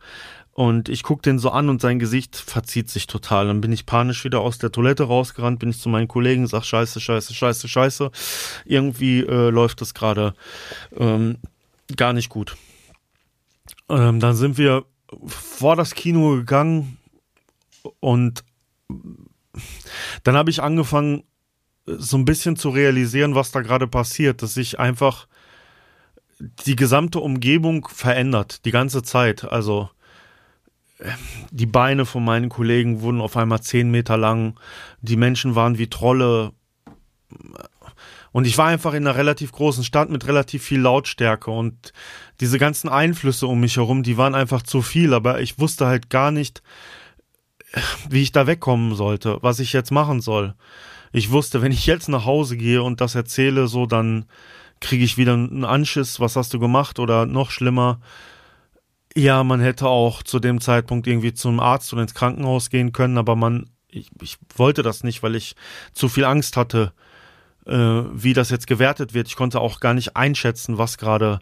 und 0.51 0.89
ich 0.89 1.03
guck 1.03 1.23
den 1.23 1.39
so 1.39 1.51
an 1.51 1.69
und 1.69 1.79
sein 1.79 1.99
Gesicht 1.99 2.35
verzieht 2.35 2.89
sich 2.89 3.07
total. 3.07 3.47
Dann 3.47 3.61
bin 3.61 3.71
ich 3.71 3.85
panisch 3.85 4.25
wieder 4.25 4.41
aus 4.41 4.57
der 4.57 4.73
Toilette 4.73 5.03
rausgerannt, 5.03 5.59
bin 5.59 5.69
ich 5.69 5.79
zu 5.79 5.87
meinen 5.87 6.09
Kollegen, 6.09 6.47
sag 6.47 6.65
scheiße, 6.65 6.99
scheiße, 6.99 7.33
scheiße, 7.33 7.69
scheiße. 7.69 8.11
Irgendwie 8.65 9.21
äh, 9.21 9.49
läuft 9.49 9.79
das 9.79 9.93
gerade 9.93 10.33
ähm, 10.97 11.37
gar 11.95 12.11
nicht 12.11 12.27
gut. 12.27 12.57
Ähm, 13.87 14.19
dann 14.19 14.35
sind 14.35 14.57
wir 14.57 14.83
vor 15.25 15.75
das 15.75 15.95
Kino 15.95 16.35
gegangen 16.35 16.97
und 17.99 18.43
dann 20.23 20.35
habe 20.35 20.49
ich 20.49 20.61
angefangen, 20.61 21.23
so 21.85 22.17
ein 22.17 22.25
bisschen 22.25 22.55
zu 22.55 22.69
realisieren, 22.69 23.35
was 23.35 23.51
da 23.51 23.61
gerade 23.61 23.87
passiert, 23.87 24.41
dass 24.41 24.57
ich 24.57 24.79
einfach 24.79 25.27
die 26.39 26.75
gesamte 26.75 27.19
Umgebung 27.19 27.87
verändert, 27.87 28.63
die 28.65 28.71
ganze 28.71 29.01
Zeit. 29.03 29.43
Also 29.43 29.89
die 31.51 31.65
Beine 31.65 32.05
von 32.05 32.23
meinen 32.23 32.49
Kollegen 32.49 33.01
wurden 33.01 33.21
auf 33.21 33.37
einmal 33.37 33.61
zehn 33.61 33.89
Meter 33.89 34.17
lang. 34.17 34.59
Die 35.01 35.15
Menschen 35.15 35.55
waren 35.55 35.77
wie 35.77 35.87
Trolle. 35.87 36.51
Und 38.31 38.45
ich 38.45 38.57
war 38.57 38.67
einfach 38.67 38.93
in 38.93 39.07
einer 39.07 39.17
relativ 39.17 39.51
großen 39.51 39.83
Stadt 39.83 40.09
mit 40.09 40.27
relativ 40.27 40.63
viel 40.63 40.79
Lautstärke 40.79 41.51
und 41.51 41.93
diese 42.39 42.59
ganzen 42.59 42.89
Einflüsse 42.89 43.47
um 43.47 43.59
mich 43.59 43.77
herum, 43.77 44.03
die 44.03 44.17
waren 44.17 44.35
einfach 44.35 44.61
zu 44.61 44.81
viel, 44.81 45.13
aber 45.13 45.41
ich 45.41 45.59
wusste 45.59 45.87
halt 45.87 46.09
gar 46.09 46.31
nicht, 46.31 46.61
wie 48.09 48.21
ich 48.21 48.31
da 48.31 48.47
wegkommen 48.47 48.95
sollte, 48.95 49.39
was 49.41 49.59
ich 49.59 49.73
jetzt 49.73 49.91
machen 49.91 50.21
soll. 50.21 50.55
Ich 51.11 51.31
wusste, 51.31 51.61
wenn 51.61 51.71
ich 51.71 51.85
jetzt 51.85 52.07
nach 52.07 52.25
Hause 52.25 52.55
gehe 52.55 52.83
und 52.83 53.01
das 53.01 53.15
erzähle, 53.15 53.67
so 53.67 53.85
dann 53.85 54.25
kriege 54.79 55.03
ich 55.03 55.17
wieder 55.17 55.33
einen 55.33 55.65
Anschiss, 55.65 56.19
was 56.19 56.35
hast 56.35 56.53
du 56.53 56.59
gemacht 56.59 56.99
oder 56.99 57.25
noch 57.25 57.51
schlimmer. 57.51 57.99
Ja, 59.15 59.43
man 59.43 59.59
hätte 59.59 59.87
auch 59.87 60.23
zu 60.23 60.39
dem 60.39 60.61
Zeitpunkt 60.61 61.07
irgendwie 61.07 61.33
zum 61.33 61.59
Arzt 61.59 61.91
oder 61.91 62.03
ins 62.03 62.13
Krankenhaus 62.13 62.69
gehen 62.69 62.93
können, 62.93 63.17
aber 63.17 63.35
man, 63.35 63.69
ich, 63.89 64.11
ich 64.21 64.37
wollte 64.55 64.83
das 64.83 65.03
nicht, 65.03 65.23
weil 65.23 65.35
ich 65.35 65.55
zu 65.93 66.09
viel 66.09 66.25
Angst 66.25 66.55
hatte, 66.57 66.93
äh, 67.69 68.03
wie 68.13 68.33
das 68.33 68.49
jetzt 68.49 68.67
gewertet 68.67 69.13
wird. 69.13 69.27
Ich 69.27 69.35
konnte 69.35 69.61
auch 69.61 69.79
gar 69.79 69.93
nicht 69.93 70.17
einschätzen, 70.17 70.77
was 70.77 70.97
gerade, 70.97 71.39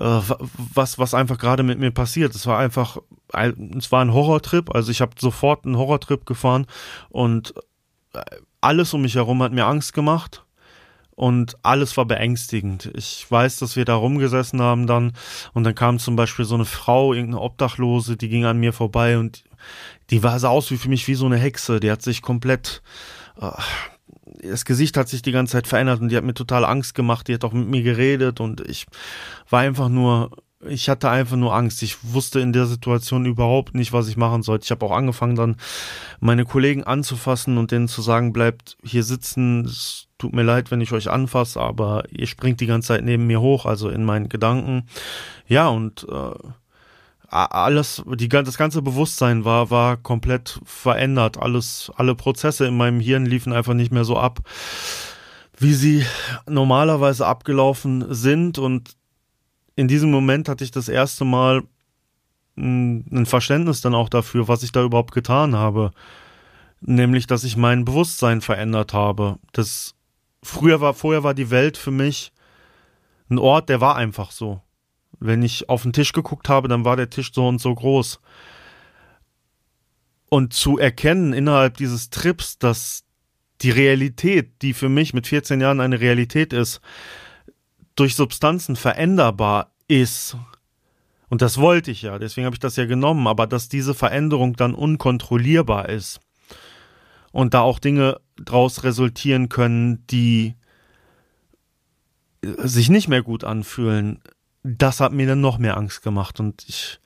äh, 0.00 0.20
was, 0.74 0.98
was 0.98 1.14
einfach 1.14 1.38
gerade 1.38 1.62
mit 1.62 1.78
mir 1.78 1.90
passiert. 1.90 2.34
Es 2.34 2.46
war 2.46 2.58
einfach, 2.58 2.96
es 3.78 3.92
war 3.92 4.02
ein 4.02 4.12
Horrortrip. 4.12 4.74
Also 4.74 4.90
ich 4.90 5.00
habe 5.00 5.12
sofort 5.18 5.66
einen 5.66 5.76
Horrortrip 5.76 6.26
gefahren 6.26 6.66
und 7.10 7.54
äh, 8.14 8.22
alles 8.60 8.94
um 8.94 9.02
mich 9.02 9.14
herum 9.14 9.42
hat 9.42 9.52
mir 9.52 9.66
Angst 9.66 9.92
gemacht 9.92 10.44
und 11.14 11.56
alles 11.62 11.96
war 11.96 12.06
beängstigend. 12.06 12.90
Ich 12.94 13.26
weiß, 13.28 13.58
dass 13.58 13.76
wir 13.76 13.84
da 13.84 13.94
rumgesessen 13.94 14.62
haben 14.62 14.86
dann 14.86 15.12
und 15.52 15.64
dann 15.64 15.74
kam 15.74 15.98
zum 15.98 16.16
Beispiel 16.16 16.44
so 16.44 16.54
eine 16.54 16.64
Frau, 16.64 17.12
irgendeine 17.12 17.42
Obdachlose, 17.42 18.16
die 18.16 18.28
ging 18.28 18.44
an 18.44 18.58
mir 18.58 18.72
vorbei 18.72 19.18
und 19.18 19.44
die 20.10 20.22
war 20.22 20.38
sah 20.38 20.48
aus 20.48 20.70
wie 20.70 20.78
für 20.78 20.88
mich 20.88 21.06
wie 21.08 21.14
so 21.14 21.26
eine 21.26 21.36
Hexe. 21.36 21.80
Die 21.80 21.90
hat 21.90 22.02
sich 22.02 22.22
komplett 22.22 22.82
äh, 23.40 23.50
das 24.42 24.64
Gesicht 24.64 24.96
hat 24.96 25.08
sich 25.08 25.22
die 25.22 25.32
ganze 25.32 25.52
Zeit 25.52 25.66
verändert 25.66 26.00
und 26.00 26.08
die 26.08 26.16
hat 26.16 26.24
mir 26.24 26.34
total 26.34 26.64
Angst 26.64 26.94
gemacht. 26.94 27.28
Die 27.28 27.34
hat 27.34 27.44
auch 27.44 27.52
mit 27.52 27.68
mir 27.68 27.82
geredet 27.82 28.40
und 28.40 28.60
ich 28.60 28.86
war 29.48 29.60
einfach 29.60 29.88
nur 29.88 30.30
ich 30.68 30.88
hatte 30.88 31.10
einfach 31.10 31.36
nur 31.36 31.54
Angst. 31.54 31.82
Ich 31.82 31.96
wusste 32.02 32.40
in 32.40 32.52
der 32.52 32.66
Situation 32.66 33.26
überhaupt 33.26 33.74
nicht, 33.74 33.92
was 33.92 34.08
ich 34.08 34.16
machen 34.16 34.42
sollte. 34.42 34.64
Ich 34.64 34.70
habe 34.70 34.86
auch 34.86 34.92
angefangen, 34.92 35.34
dann 35.34 35.56
meine 36.20 36.44
Kollegen 36.44 36.84
anzufassen 36.84 37.58
und 37.58 37.72
denen 37.72 37.88
zu 37.88 38.00
sagen, 38.02 38.32
bleibt 38.32 38.76
hier 38.82 39.02
sitzen. 39.02 39.64
Es 39.64 40.06
tut 40.18 40.32
mir 40.32 40.44
leid, 40.44 40.70
wenn 40.70 40.80
ich 40.80 40.92
euch 40.92 41.10
anfasse, 41.10 41.60
aber 41.60 42.04
ihr 42.10 42.26
springt 42.26 42.60
die 42.60 42.66
ganze 42.66 42.88
Zeit 42.88 43.04
neben 43.04 43.26
mir 43.26 43.40
hoch, 43.40 43.66
also 43.66 43.88
in 43.88 44.04
meinen 44.04 44.28
Gedanken. 44.28 44.86
Ja, 45.48 45.68
und 45.68 46.06
äh, 46.08 46.34
alles, 47.32 48.02
die, 48.14 48.28
das 48.28 48.58
ganze 48.58 48.82
Bewusstsein 48.82 49.44
war, 49.44 49.70
war 49.70 49.96
komplett 49.96 50.60
verändert. 50.64 51.38
Alles, 51.38 51.90
alle 51.96 52.14
Prozesse 52.14 52.66
in 52.66 52.76
meinem 52.76 53.00
Hirn 53.00 53.26
liefen 53.26 53.52
einfach 53.52 53.74
nicht 53.74 53.92
mehr 53.92 54.04
so 54.04 54.18
ab, 54.18 54.40
wie 55.58 55.72
sie 55.72 56.04
normalerweise 56.46 57.26
abgelaufen 57.26 58.04
sind 58.12 58.58
und 58.58 58.96
in 59.74 59.88
diesem 59.88 60.10
Moment 60.10 60.48
hatte 60.48 60.64
ich 60.64 60.70
das 60.70 60.88
erste 60.88 61.24
Mal 61.24 61.62
hm, 62.56 63.04
ein 63.10 63.26
Verständnis 63.26 63.80
dann 63.80 63.94
auch 63.94 64.08
dafür, 64.08 64.48
was 64.48 64.62
ich 64.62 64.72
da 64.72 64.82
überhaupt 64.82 65.12
getan 65.12 65.56
habe. 65.56 65.92
Nämlich, 66.80 67.26
dass 67.26 67.44
ich 67.44 67.56
mein 67.56 67.84
Bewusstsein 67.84 68.40
verändert 68.40 68.92
habe. 68.92 69.38
Das 69.52 69.94
früher 70.42 70.80
war, 70.80 70.94
vorher 70.94 71.22
war 71.22 71.32
die 71.32 71.50
Welt 71.50 71.76
für 71.76 71.92
mich 71.92 72.32
ein 73.30 73.38
Ort, 73.38 73.68
der 73.68 73.80
war 73.80 73.96
einfach 73.96 74.30
so. 74.30 74.60
Wenn 75.24 75.42
ich 75.42 75.68
auf 75.68 75.82
den 75.82 75.92
Tisch 75.92 76.12
geguckt 76.12 76.48
habe, 76.48 76.68
dann 76.68 76.84
war 76.84 76.96
der 76.96 77.10
Tisch 77.10 77.32
so 77.32 77.46
und 77.46 77.60
so 77.60 77.74
groß. 77.74 78.20
Und 80.28 80.52
zu 80.52 80.78
erkennen 80.78 81.32
innerhalb 81.32 81.76
dieses 81.76 82.10
Trips, 82.10 82.58
dass 82.58 83.04
die 83.60 83.70
Realität, 83.70 84.62
die 84.62 84.72
für 84.72 84.88
mich 84.88 85.14
mit 85.14 85.26
14 85.26 85.60
Jahren 85.60 85.80
eine 85.80 86.00
Realität 86.00 86.52
ist, 86.52 86.80
durch 87.94 88.14
Substanzen 88.16 88.76
veränderbar 88.76 89.72
ist, 89.86 90.36
und 91.28 91.40
das 91.40 91.56
wollte 91.56 91.90
ich 91.90 92.02
ja, 92.02 92.18
deswegen 92.18 92.44
habe 92.44 92.54
ich 92.54 92.60
das 92.60 92.76
ja 92.76 92.84
genommen, 92.84 93.26
aber 93.26 93.46
dass 93.46 93.70
diese 93.70 93.94
Veränderung 93.94 94.54
dann 94.54 94.74
unkontrollierbar 94.74 95.88
ist 95.88 96.20
und 97.30 97.54
da 97.54 97.62
auch 97.62 97.78
Dinge 97.78 98.20
draus 98.36 98.84
resultieren 98.84 99.48
können, 99.48 100.06
die 100.08 100.56
sich 102.42 102.90
nicht 102.90 103.08
mehr 103.08 103.22
gut 103.22 103.44
anfühlen, 103.44 104.20
das 104.62 105.00
hat 105.00 105.12
mir 105.12 105.26
dann 105.26 105.40
noch 105.40 105.58
mehr 105.58 105.76
Angst 105.76 106.02
gemacht 106.02 106.40
und 106.40 106.64
ich 106.68 107.00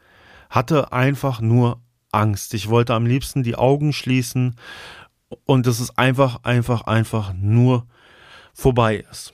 hatte 0.50 0.92
einfach 0.92 1.40
nur 1.40 1.80
Angst. 2.12 2.54
Ich 2.54 2.68
wollte 2.68 2.94
am 2.94 3.06
liebsten 3.06 3.42
die 3.42 3.56
Augen 3.56 3.92
schließen 3.92 4.56
und 5.44 5.66
dass 5.66 5.80
es 5.80 5.96
einfach, 5.98 6.44
einfach, 6.44 6.82
einfach 6.82 7.32
nur 7.34 7.86
vorbei 8.54 9.04
ist. 9.10 9.32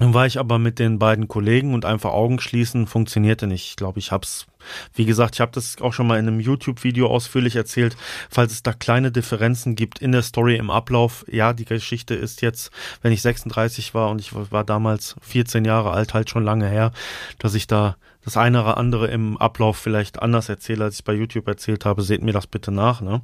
Dann 0.00 0.12
war 0.12 0.26
ich 0.26 0.40
aber 0.40 0.58
mit 0.58 0.80
den 0.80 0.98
beiden 0.98 1.28
Kollegen 1.28 1.72
und 1.72 1.84
einfach 1.84 2.10
Augen 2.10 2.40
schließen 2.40 2.88
funktionierte 2.88 3.46
nicht. 3.46 3.68
Ich 3.68 3.76
glaube, 3.76 4.00
ich 4.00 4.10
hab's, 4.10 4.46
wie 4.92 5.04
gesagt, 5.04 5.36
ich 5.36 5.40
habe 5.40 5.52
das 5.52 5.80
auch 5.80 5.92
schon 5.92 6.08
mal 6.08 6.18
in 6.18 6.26
einem 6.26 6.40
YouTube-Video 6.40 7.06
ausführlich 7.06 7.54
erzählt. 7.54 7.96
Falls 8.28 8.52
es 8.52 8.64
da 8.64 8.72
kleine 8.72 9.12
Differenzen 9.12 9.76
gibt 9.76 10.00
in 10.00 10.10
der 10.10 10.22
Story 10.22 10.56
im 10.56 10.70
Ablauf, 10.70 11.24
ja, 11.30 11.52
die 11.52 11.64
Geschichte 11.64 12.14
ist 12.14 12.42
jetzt, 12.42 12.72
wenn 13.02 13.12
ich 13.12 13.22
36 13.22 13.94
war 13.94 14.10
und 14.10 14.20
ich 14.20 14.32
war 14.34 14.64
damals 14.64 15.14
14 15.22 15.64
Jahre 15.64 15.92
alt, 15.92 16.12
halt 16.12 16.28
schon 16.28 16.44
lange 16.44 16.68
her, 16.68 16.90
dass 17.38 17.54
ich 17.54 17.68
da 17.68 17.96
das 18.24 18.36
eine 18.36 18.62
oder 18.62 18.78
andere 18.78 19.08
im 19.08 19.36
Ablauf 19.36 19.76
vielleicht 19.76 20.20
anders 20.20 20.48
erzähle, 20.48 20.84
als 20.84 20.96
ich 20.96 21.04
bei 21.04 21.12
YouTube 21.12 21.46
erzählt 21.46 21.84
habe. 21.84 22.02
Seht 22.02 22.22
mir 22.22 22.32
das 22.32 22.48
bitte 22.48 22.72
nach. 22.72 23.00
Ne? 23.00 23.20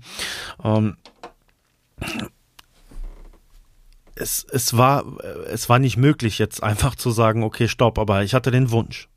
Ähm, 0.63 0.97
es, 4.21 4.45
es 4.51 4.77
war, 4.77 5.05
es 5.51 5.69
war 5.69 5.79
nicht 5.79 5.97
möglich, 5.97 6.39
jetzt 6.39 6.63
einfach 6.63 6.95
zu 6.95 7.11
sagen, 7.11 7.43
okay, 7.43 7.69
stopp, 7.69 7.99
aber 7.99 8.23
ich 8.23 8.35
hatte 8.35 8.51
den 8.51 8.71
Wunsch. 8.71 9.09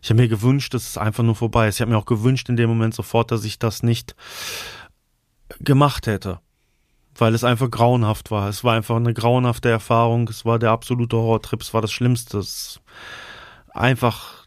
Ich 0.00 0.10
habe 0.10 0.20
mir 0.22 0.28
gewünscht, 0.28 0.74
dass 0.74 0.88
es 0.88 0.98
einfach 0.98 1.24
nur 1.24 1.34
vorbei 1.34 1.68
ist. 1.68 1.76
Ich 1.76 1.80
habe 1.80 1.90
mir 1.90 1.98
auch 1.98 2.06
gewünscht 2.06 2.48
in 2.48 2.56
dem 2.56 2.68
Moment 2.68 2.94
sofort, 2.94 3.32
dass 3.32 3.44
ich 3.44 3.58
das 3.58 3.82
nicht 3.82 4.14
gemacht 5.58 6.06
hätte. 6.06 6.38
Weil 7.16 7.34
es 7.34 7.42
einfach 7.42 7.68
grauenhaft 7.68 8.30
war. 8.30 8.48
Es 8.48 8.62
war 8.62 8.74
einfach 8.74 8.94
eine 8.94 9.12
grauenhafte 9.12 9.68
Erfahrung. 9.68 10.28
Es 10.28 10.44
war 10.44 10.60
der 10.60 10.70
absolute 10.70 11.16
Horrortrip. 11.16 11.60
Es 11.62 11.74
war 11.74 11.82
das 11.82 11.90
Schlimmste. 11.90 12.38
Es 12.38 12.80
einfach 13.72 14.46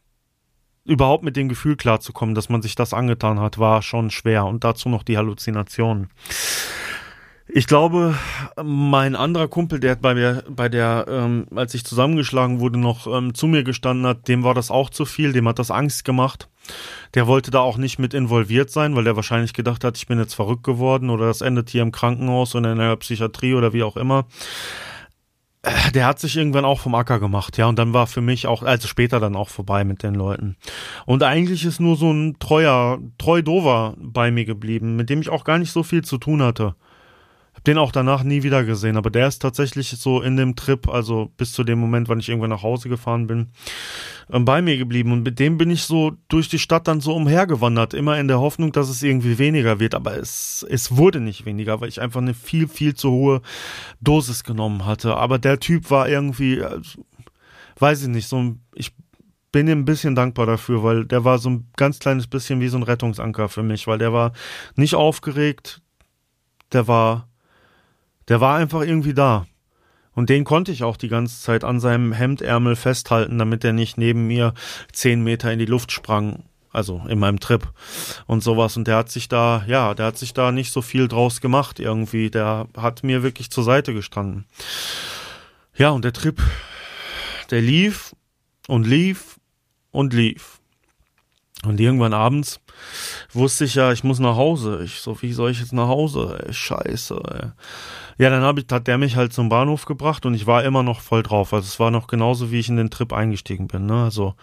überhaupt 0.85 1.25
mit 1.25 1.35
dem 1.35 1.49
Gefühl 1.49 1.75
klarzukommen, 1.75 2.33
dass 2.33 2.47
man 2.47 2.61
sich 2.61 2.75
das 2.75 2.93
angetan 2.93 3.41
hat, 3.41 3.57
war 3.57 3.81
schon 3.81 4.09
schwer. 4.09 4.45
Und 4.45 4.63
dazu 4.63 4.87
noch 4.87 5.03
die 5.03 5.17
Halluzinationen. 5.17 6.09
Ich 7.53 7.67
glaube, 7.67 8.15
mein 8.63 9.13
anderer 9.13 9.49
Kumpel, 9.49 9.81
der 9.81 9.97
bei 9.97 10.13
mir, 10.13 10.43
bei 10.49 10.69
der, 10.69 11.05
ähm, 11.09 11.47
als 11.53 11.73
ich 11.73 11.83
zusammengeschlagen 11.83 12.61
wurde, 12.61 12.79
noch 12.79 13.07
ähm, 13.07 13.33
zu 13.33 13.45
mir 13.45 13.63
gestanden 13.63 14.05
hat, 14.05 14.29
dem 14.29 14.45
war 14.45 14.53
das 14.53 14.71
auch 14.71 14.89
zu 14.89 15.03
viel, 15.03 15.33
dem 15.33 15.49
hat 15.49 15.59
das 15.59 15.69
Angst 15.69 16.05
gemacht. 16.05 16.47
Der 17.13 17.27
wollte 17.27 17.51
da 17.51 17.59
auch 17.59 17.75
nicht 17.75 17.99
mit 17.99 18.13
involviert 18.13 18.69
sein, 18.69 18.95
weil 18.95 19.03
der 19.03 19.17
wahrscheinlich 19.17 19.53
gedacht 19.53 19.83
hat, 19.83 19.97
ich 19.97 20.07
bin 20.07 20.17
jetzt 20.17 20.33
verrückt 20.33 20.63
geworden 20.63 21.09
oder 21.09 21.25
das 21.25 21.41
endet 21.41 21.69
hier 21.69 21.81
im 21.81 21.91
Krankenhaus 21.91 22.55
oder 22.55 22.71
in 22.71 22.77
der 22.77 22.95
Psychiatrie 22.95 23.53
oder 23.53 23.73
wie 23.73 23.83
auch 23.83 23.97
immer. 23.97 24.27
Äh, 25.63 25.91
der 25.91 26.05
hat 26.05 26.19
sich 26.19 26.37
irgendwann 26.37 26.63
auch 26.63 26.79
vom 26.79 26.95
Acker 26.95 27.19
gemacht, 27.19 27.57
ja, 27.57 27.67
und 27.67 27.77
dann 27.77 27.93
war 27.93 28.07
für 28.07 28.21
mich 28.21 28.47
auch, 28.47 28.63
also 28.63 28.87
später 28.87 29.19
dann 29.19 29.35
auch 29.35 29.49
vorbei 29.49 29.83
mit 29.83 30.03
den 30.03 30.15
Leuten. 30.15 30.55
Und 31.05 31.21
eigentlich 31.21 31.65
ist 31.65 31.81
nur 31.81 31.97
so 31.97 32.13
ein 32.13 32.39
treuer, 32.39 32.99
treu 33.17 33.41
dover 33.41 33.95
bei 33.97 34.31
mir 34.31 34.45
geblieben, 34.45 34.95
mit 34.95 35.09
dem 35.09 35.19
ich 35.19 35.29
auch 35.29 35.43
gar 35.43 35.57
nicht 35.57 35.73
so 35.73 35.83
viel 35.83 36.03
zu 36.05 36.17
tun 36.17 36.41
hatte. 36.41 36.75
Hab 37.53 37.65
den 37.65 37.77
auch 37.77 37.91
danach 37.91 38.23
nie 38.23 38.43
wieder 38.43 38.63
gesehen, 38.63 38.95
aber 38.95 39.09
der 39.09 39.27
ist 39.27 39.39
tatsächlich 39.39 39.89
so 39.89 40.21
in 40.21 40.37
dem 40.37 40.55
Trip, 40.55 40.87
also 40.87 41.31
bis 41.35 41.51
zu 41.51 41.63
dem 41.65 41.79
Moment, 41.79 42.07
wann 42.07 42.19
ich 42.19 42.29
irgendwann 42.29 42.49
nach 42.49 42.63
Hause 42.63 42.87
gefahren 42.87 43.27
bin, 43.27 43.49
ähm, 44.31 44.45
bei 44.45 44.61
mir 44.61 44.77
geblieben. 44.77 45.11
Und 45.11 45.23
mit 45.23 45.37
dem 45.37 45.57
bin 45.57 45.69
ich 45.69 45.83
so 45.83 46.13
durch 46.29 46.47
die 46.47 46.59
Stadt 46.59 46.87
dann 46.87 47.01
so 47.01 47.13
umhergewandert, 47.13 47.93
immer 47.93 48.17
in 48.19 48.29
der 48.29 48.39
Hoffnung, 48.39 48.71
dass 48.71 48.89
es 48.89 49.03
irgendwie 49.03 49.37
weniger 49.37 49.79
wird. 49.79 49.95
Aber 49.95 50.15
es, 50.15 50.65
es 50.69 50.95
wurde 50.95 51.19
nicht 51.19 51.45
weniger, 51.45 51.81
weil 51.81 51.89
ich 51.89 52.01
einfach 52.01 52.21
eine 52.21 52.33
viel, 52.33 52.67
viel 52.69 52.95
zu 52.95 53.11
hohe 53.11 53.41
Dosis 53.99 54.45
genommen 54.45 54.85
hatte. 54.85 55.17
Aber 55.17 55.37
der 55.37 55.59
Typ 55.59 55.91
war 55.91 56.07
irgendwie, 56.07 56.63
also, 56.63 57.05
weiß 57.79 58.03
ich 58.03 58.07
nicht, 58.07 58.27
so 58.27 58.55
ich 58.75 58.93
bin 59.51 59.67
ihm 59.67 59.79
ein 59.79 59.85
bisschen 59.85 60.15
dankbar 60.15 60.45
dafür, 60.45 60.83
weil 60.83 61.05
der 61.05 61.25
war 61.25 61.37
so 61.37 61.49
ein 61.49 61.67
ganz 61.75 61.99
kleines 61.99 62.27
bisschen 62.27 62.61
wie 62.61 62.69
so 62.69 62.77
ein 62.77 62.83
Rettungsanker 62.83 63.49
für 63.49 63.63
mich, 63.63 63.87
weil 63.87 63.97
der 63.97 64.13
war 64.13 64.31
nicht 64.75 64.95
aufgeregt, 64.95 65.81
der 66.71 66.87
war 66.87 67.27
der 68.27 68.41
war 68.41 68.57
einfach 68.57 68.81
irgendwie 68.81 69.13
da. 69.13 69.45
Und 70.13 70.29
den 70.29 70.43
konnte 70.43 70.71
ich 70.71 70.83
auch 70.83 70.97
die 70.97 71.07
ganze 71.07 71.41
Zeit 71.41 71.63
an 71.63 71.79
seinem 71.79 72.11
Hemdärmel 72.11 72.75
festhalten, 72.75 73.37
damit 73.37 73.63
er 73.63 73.73
nicht 73.73 73.97
neben 73.97 74.27
mir 74.27 74.53
zehn 74.91 75.23
Meter 75.23 75.51
in 75.51 75.59
die 75.59 75.65
Luft 75.65 75.91
sprang. 75.91 76.43
Also 76.73 77.01
in 77.09 77.19
meinem 77.19 77.41
Trip 77.41 77.67
und 78.27 78.43
sowas. 78.43 78.77
Und 78.77 78.87
der 78.87 78.95
hat 78.95 79.09
sich 79.09 79.27
da, 79.27 79.63
ja, 79.67 79.93
der 79.93 80.05
hat 80.05 80.17
sich 80.17 80.33
da 80.33 80.53
nicht 80.53 80.71
so 80.71 80.81
viel 80.81 81.09
draus 81.09 81.41
gemacht 81.41 81.81
irgendwie. 81.81 82.29
Der 82.29 82.67
hat 82.77 83.03
mir 83.03 83.23
wirklich 83.23 83.51
zur 83.51 83.65
Seite 83.65 83.93
gestanden. 83.93 84.45
Ja, 85.75 85.89
und 85.89 86.05
der 86.05 86.13
Trip, 86.13 86.41
der 87.49 87.61
lief 87.61 88.15
und 88.67 88.87
lief 88.87 89.37
und 89.91 90.13
lief. 90.13 90.61
Und 91.65 91.79
irgendwann 91.79 92.13
abends 92.13 92.61
wusste 93.31 93.65
ich 93.65 93.75
ja, 93.75 93.91
ich 93.91 94.03
muss 94.03 94.19
nach 94.19 94.35
Hause. 94.35 94.81
Ich 94.83 95.01
so, 95.01 95.21
wie 95.21 95.33
soll 95.33 95.51
ich 95.51 95.59
jetzt 95.59 95.73
nach 95.73 95.87
Hause? 95.87 96.43
Ey, 96.45 96.53
scheiße. 96.53 97.21
Ey. 97.33 97.49
Ja, 98.17 98.29
dann 98.29 98.43
hab 98.43 98.57
ich, 98.57 98.65
hat 98.71 98.87
der 98.87 98.97
mich 98.97 99.15
halt 99.15 99.33
zum 99.33 99.49
Bahnhof 99.49 99.85
gebracht 99.85 100.25
und 100.25 100.33
ich 100.33 100.45
war 100.45 100.63
immer 100.63 100.83
noch 100.83 101.01
voll 101.01 101.23
drauf. 101.23 101.53
Also 101.53 101.65
es 101.65 101.79
war 101.79 101.91
noch 101.91 102.07
genauso, 102.07 102.51
wie 102.51 102.59
ich 102.59 102.69
in 102.69 102.77
den 102.77 102.91
Trip 102.91 103.13
eingestiegen 103.13 103.67
bin. 103.67 103.85
Ne? 103.85 104.03
Also 104.03 104.35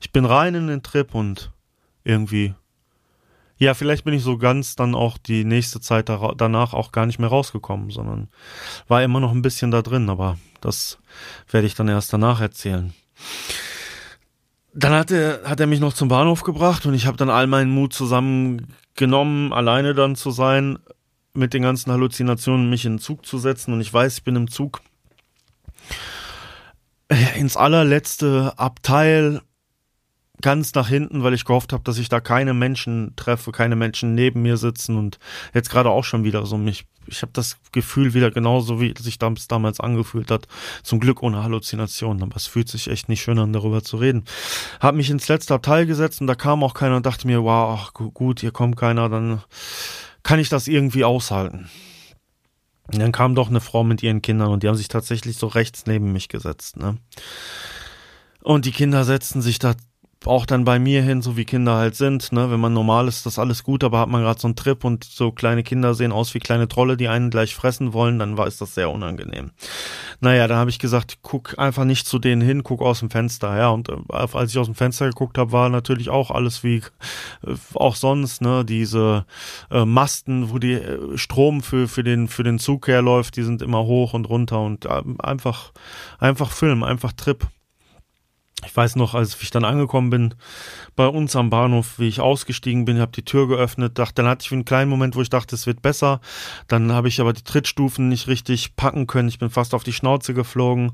ich 0.00 0.12
bin 0.12 0.24
rein 0.24 0.54
in 0.54 0.66
den 0.66 0.82
Trip 0.82 1.14
und 1.14 1.50
irgendwie, 2.04 2.54
ja, 3.58 3.74
vielleicht 3.74 4.04
bin 4.04 4.14
ich 4.14 4.22
so 4.22 4.38
ganz 4.38 4.74
dann 4.76 4.94
auch 4.94 5.18
die 5.18 5.44
nächste 5.44 5.80
Zeit 5.80 6.08
danach 6.08 6.74
auch 6.74 6.92
gar 6.92 7.06
nicht 7.06 7.18
mehr 7.18 7.28
rausgekommen, 7.28 7.90
sondern 7.90 8.28
war 8.88 9.02
immer 9.02 9.20
noch 9.20 9.32
ein 9.32 9.42
bisschen 9.42 9.70
da 9.70 9.82
drin, 9.82 10.10
aber 10.10 10.36
das 10.60 10.98
werde 11.50 11.66
ich 11.66 11.74
dann 11.74 11.88
erst 11.88 12.12
danach 12.12 12.40
erzählen. 12.40 12.92
Dann 14.74 14.92
hat 14.92 15.10
er, 15.10 15.42
hat 15.44 15.60
er 15.60 15.66
mich 15.66 15.80
noch 15.80 15.92
zum 15.92 16.08
Bahnhof 16.08 16.42
gebracht 16.44 16.86
und 16.86 16.94
ich 16.94 17.06
habe 17.06 17.16
dann 17.16 17.28
all 17.28 17.46
meinen 17.46 17.70
Mut 17.70 17.92
zusammengenommen, 17.92 19.52
alleine 19.52 19.94
dann 19.94 20.16
zu 20.16 20.30
sein, 20.30 20.78
mit 21.34 21.54
den 21.54 21.62
ganzen 21.62 21.92
Halluzinationen 21.92 22.70
mich 22.70 22.84
in 22.84 22.94
den 22.94 22.98
Zug 22.98 23.26
zu 23.26 23.38
setzen. 23.38 23.72
Und 23.72 23.80
ich 23.80 23.92
weiß, 23.92 24.18
ich 24.18 24.24
bin 24.24 24.36
im 24.36 24.50
Zug 24.50 24.80
ins 27.36 27.56
allerletzte 27.56 28.54
Abteil 28.56 29.40
ganz 30.40 30.74
nach 30.74 30.88
hinten, 30.88 31.22
weil 31.22 31.34
ich 31.34 31.44
gehofft 31.44 31.72
habe, 31.72 31.84
dass 31.84 31.98
ich 31.98 32.08
da 32.08 32.20
keine 32.20 32.52
Menschen 32.52 33.14
treffe, 33.16 33.52
keine 33.52 33.76
Menschen 33.76 34.14
neben 34.14 34.42
mir 34.42 34.56
sitzen 34.56 34.98
und 34.98 35.18
jetzt 35.54 35.70
gerade 35.70 35.90
auch 35.90 36.04
schon 36.04 36.24
wieder 36.24 36.44
so 36.46 36.58
mich 36.58 36.86
ich 37.06 37.22
habe 37.22 37.32
das 37.32 37.56
Gefühl 37.72 38.14
wieder 38.14 38.30
genauso, 38.30 38.80
wie 38.80 38.94
sich 38.98 39.18
das 39.18 39.48
damals 39.48 39.80
angefühlt 39.80 40.30
hat. 40.30 40.46
Zum 40.82 41.00
Glück 41.00 41.22
ohne 41.22 41.42
Halluzinationen, 41.42 42.22
aber 42.22 42.36
es 42.36 42.46
fühlt 42.46 42.68
sich 42.68 42.88
echt 42.88 43.08
nicht 43.08 43.22
schön 43.22 43.38
an, 43.38 43.52
darüber 43.52 43.82
zu 43.82 43.96
reden. 43.96 44.24
Hab 44.80 44.94
mich 44.94 45.10
ins 45.10 45.28
letzte 45.28 45.54
Abteil 45.54 45.86
gesetzt 45.86 46.20
und 46.20 46.26
da 46.26 46.34
kam 46.34 46.62
auch 46.62 46.74
keiner 46.74 46.96
und 46.96 47.06
dachte 47.06 47.26
mir, 47.26 47.42
wow, 47.42 47.78
ach, 47.80 47.92
gut, 47.94 48.40
hier 48.40 48.52
kommt 48.52 48.76
keiner, 48.76 49.08
dann 49.08 49.42
kann 50.22 50.38
ich 50.38 50.48
das 50.48 50.68
irgendwie 50.68 51.04
aushalten. 51.04 51.68
Und 52.92 52.98
dann 53.00 53.12
kam 53.12 53.34
doch 53.34 53.48
eine 53.48 53.60
Frau 53.60 53.84
mit 53.84 54.02
ihren 54.02 54.22
Kindern 54.22 54.50
und 54.50 54.62
die 54.62 54.68
haben 54.68 54.76
sich 54.76 54.88
tatsächlich 54.88 55.36
so 55.36 55.46
rechts 55.46 55.86
neben 55.86 56.12
mich 56.12 56.28
gesetzt, 56.28 56.76
ne? 56.76 56.98
Und 58.42 58.66
die 58.66 58.72
Kinder 58.72 59.04
setzten 59.04 59.40
sich 59.40 59.60
da 59.60 59.74
auch 60.26 60.46
dann 60.46 60.64
bei 60.64 60.78
mir 60.78 61.02
hin, 61.02 61.22
so 61.22 61.36
wie 61.36 61.44
Kinder 61.44 61.76
halt 61.76 61.96
sind, 61.96 62.32
ne, 62.32 62.50
wenn 62.50 62.60
man 62.60 62.72
normal 62.72 63.08
ist, 63.08 63.26
das 63.26 63.38
alles 63.38 63.64
gut, 63.64 63.84
aber 63.84 64.00
hat 64.00 64.08
man 64.08 64.22
gerade 64.22 64.40
so 64.40 64.48
einen 64.48 64.56
Trip 64.56 64.84
und 64.84 65.04
so 65.04 65.32
kleine 65.32 65.62
Kinder 65.62 65.94
sehen 65.94 66.12
aus 66.12 66.34
wie 66.34 66.38
kleine 66.38 66.68
Trolle, 66.68 66.96
die 66.96 67.08
einen 67.08 67.30
gleich 67.30 67.54
fressen 67.54 67.92
wollen, 67.92 68.18
dann 68.18 68.36
war 68.36 68.46
ist 68.46 68.60
das 68.60 68.74
sehr 68.74 68.90
unangenehm. 68.90 69.50
Naja, 70.20 70.46
dann 70.48 70.58
habe 70.58 70.70
ich 70.70 70.78
gesagt, 70.78 71.18
guck 71.22 71.58
einfach 71.58 71.84
nicht 71.84 72.06
zu 72.06 72.18
denen 72.18 72.42
hin, 72.42 72.62
guck 72.62 72.82
aus 72.82 73.00
dem 73.00 73.10
Fenster, 73.10 73.56
ja, 73.56 73.68
und 73.68 73.88
äh, 73.88 73.96
als 74.12 74.50
ich 74.50 74.58
aus 74.58 74.66
dem 74.66 74.74
Fenster 74.74 75.08
geguckt 75.08 75.38
habe, 75.38 75.52
war 75.52 75.68
natürlich 75.68 76.10
auch 76.10 76.30
alles 76.30 76.62
wie 76.62 76.82
äh, 77.46 77.54
auch 77.74 77.96
sonst, 77.96 78.42
ne, 78.42 78.64
diese 78.64 79.26
äh, 79.70 79.84
Masten, 79.84 80.50
wo 80.50 80.58
die 80.58 80.74
äh, 80.74 81.16
Strom 81.16 81.62
für 81.62 81.88
für 81.88 82.04
den 82.04 82.28
für 82.28 82.42
den 82.42 82.58
Zug 82.58 82.88
herläuft, 82.88 83.36
die 83.36 83.42
sind 83.42 83.62
immer 83.62 83.84
hoch 83.84 84.14
und 84.14 84.28
runter 84.28 84.60
und 84.60 84.84
äh, 84.84 85.02
einfach 85.18 85.72
einfach 86.18 86.50
Film, 86.50 86.82
einfach 86.82 87.12
Trip 87.12 87.46
ich 88.64 88.76
weiß 88.76 88.96
noch, 88.96 89.14
als 89.14 89.40
ich 89.42 89.50
dann 89.50 89.64
angekommen 89.64 90.10
bin 90.10 90.34
bei 90.94 91.06
uns 91.06 91.34
am 91.34 91.50
Bahnhof, 91.50 91.98
wie 91.98 92.08
ich 92.08 92.20
ausgestiegen 92.20 92.84
bin, 92.84 93.00
habe 93.00 93.12
die 93.12 93.24
Tür 93.24 93.48
geöffnet, 93.48 93.98
dachte, 93.98 94.14
dann 94.16 94.28
hatte 94.28 94.46
ich 94.46 94.52
einen 94.52 94.64
kleinen 94.64 94.90
Moment, 94.90 95.16
wo 95.16 95.22
ich 95.22 95.30
dachte, 95.30 95.54
es 95.54 95.66
wird 95.66 95.82
besser. 95.82 96.20
Dann 96.68 96.92
habe 96.92 97.08
ich 97.08 97.20
aber 97.20 97.32
die 97.32 97.42
Trittstufen 97.42 98.08
nicht 98.08 98.28
richtig 98.28 98.76
packen 98.76 99.06
können. 99.06 99.28
Ich 99.28 99.38
bin 99.38 99.50
fast 99.50 99.74
auf 99.74 99.84
die 99.84 99.92
Schnauze 99.92 100.32
geflogen. 100.32 100.92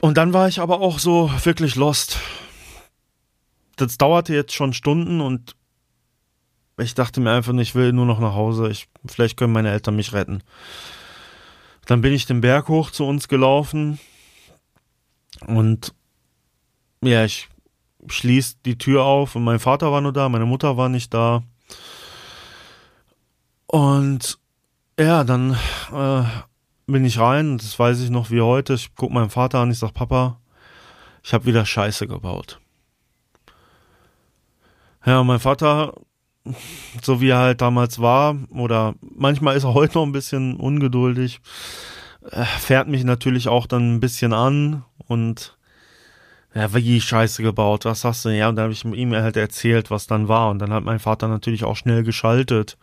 Und 0.00 0.16
dann 0.16 0.32
war 0.32 0.46
ich 0.46 0.60
aber 0.60 0.80
auch 0.80 1.00
so 1.00 1.30
wirklich 1.42 1.74
lost. 1.74 2.18
Das 3.76 3.98
dauerte 3.98 4.34
jetzt 4.34 4.54
schon 4.54 4.72
Stunden 4.72 5.20
und 5.20 5.56
ich 6.76 6.94
dachte 6.94 7.20
mir 7.20 7.32
einfach, 7.32 7.54
ich 7.54 7.74
will 7.74 7.92
nur 7.92 8.06
noch 8.06 8.20
nach 8.20 8.34
Hause. 8.34 8.68
Ich, 8.70 8.88
vielleicht 9.04 9.36
können 9.36 9.52
meine 9.52 9.72
Eltern 9.72 9.96
mich 9.96 10.12
retten. 10.12 10.44
Dann 11.86 12.02
bin 12.02 12.12
ich 12.12 12.26
den 12.26 12.40
Berg 12.40 12.68
hoch 12.68 12.92
zu 12.92 13.04
uns 13.04 13.26
gelaufen 13.26 13.98
und 15.46 15.94
ja, 17.02 17.24
ich 17.24 17.48
schließ 18.06 18.62
die 18.62 18.78
Tür 18.78 19.04
auf 19.04 19.36
und 19.36 19.44
mein 19.44 19.58
Vater 19.58 19.92
war 19.92 20.00
nur 20.00 20.12
da, 20.12 20.28
meine 20.28 20.46
Mutter 20.46 20.76
war 20.76 20.88
nicht 20.88 21.12
da. 21.12 21.42
Und 23.66 24.38
ja, 24.98 25.24
dann 25.24 25.56
äh, 25.92 26.22
bin 26.86 27.04
ich 27.04 27.18
rein, 27.18 27.58
das 27.58 27.78
weiß 27.78 28.00
ich 28.00 28.10
noch 28.10 28.30
wie 28.30 28.40
heute. 28.40 28.74
Ich 28.74 28.94
guck 28.94 29.10
meinen 29.10 29.30
Vater 29.30 29.58
an, 29.60 29.70
ich 29.70 29.78
sag, 29.78 29.92
Papa, 29.92 30.40
ich 31.22 31.34
habe 31.34 31.44
wieder 31.44 31.64
Scheiße 31.66 32.06
gebaut. 32.06 32.60
Ja, 35.04 35.22
mein 35.22 35.38
Vater, 35.38 35.94
so 37.02 37.20
wie 37.20 37.28
er 37.28 37.38
halt 37.38 37.60
damals 37.60 38.00
war, 38.00 38.36
oder 38.50 38.94
manchmal 39.00 39.56
ist 39.56 39.64
er 39.64 39.74
heute 39.74 39.98
noch 39.98 40.06
ein 40.06 40.12
bisschen 40.12 40.56
ungeduldig, 40.56 41.40
fährt 42.58 42.88
mich 42.88 43.04
natürlich 43.04 43.48
auch 43.48 43.66
dann 43.66 43.94
ein 43.94 44.00
bisschen 44.00 44.32
an 44.32 44.84
und 45.06 45.56
ja, 46.54 46.74
wie 46.74 47.00
Scheiße 47.00 47.42
gebaut, 47.42 47.84
was 47.84 48.04
hast 48.04 48.24
du? 48.24 48.30
Ja, 48.30 48.48
und 48.48 48.56
dann 48.56 48.64
habe 48.64 48.72
ich 48.72 48.84
ihm 48.84 49.14
halt 49.14 49.36
erzählt, 49.36 49.90
was 49.90 50.06
dann 50.06 50.28
war. 50.28 50.50
Und 50.50 50.58
dann 50.58 50.72
hat 50.72 50.82
mein 50.82 50.98
Vater 50.98 51.28
natürlich 51.28 51.64
auch 51.64 51.76
schnell 51.76 52.02
geschaltet. 52.02 52.78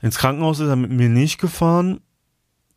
Ins 0.00 0.18
Krankenhaus 0.18 0.60
ist 0.60 0.68
er 0.68 0.76
mit 0.76 0.90
mir 0.90 1.08
nicht 1.08 1.38
gefahren, 1.38 2.00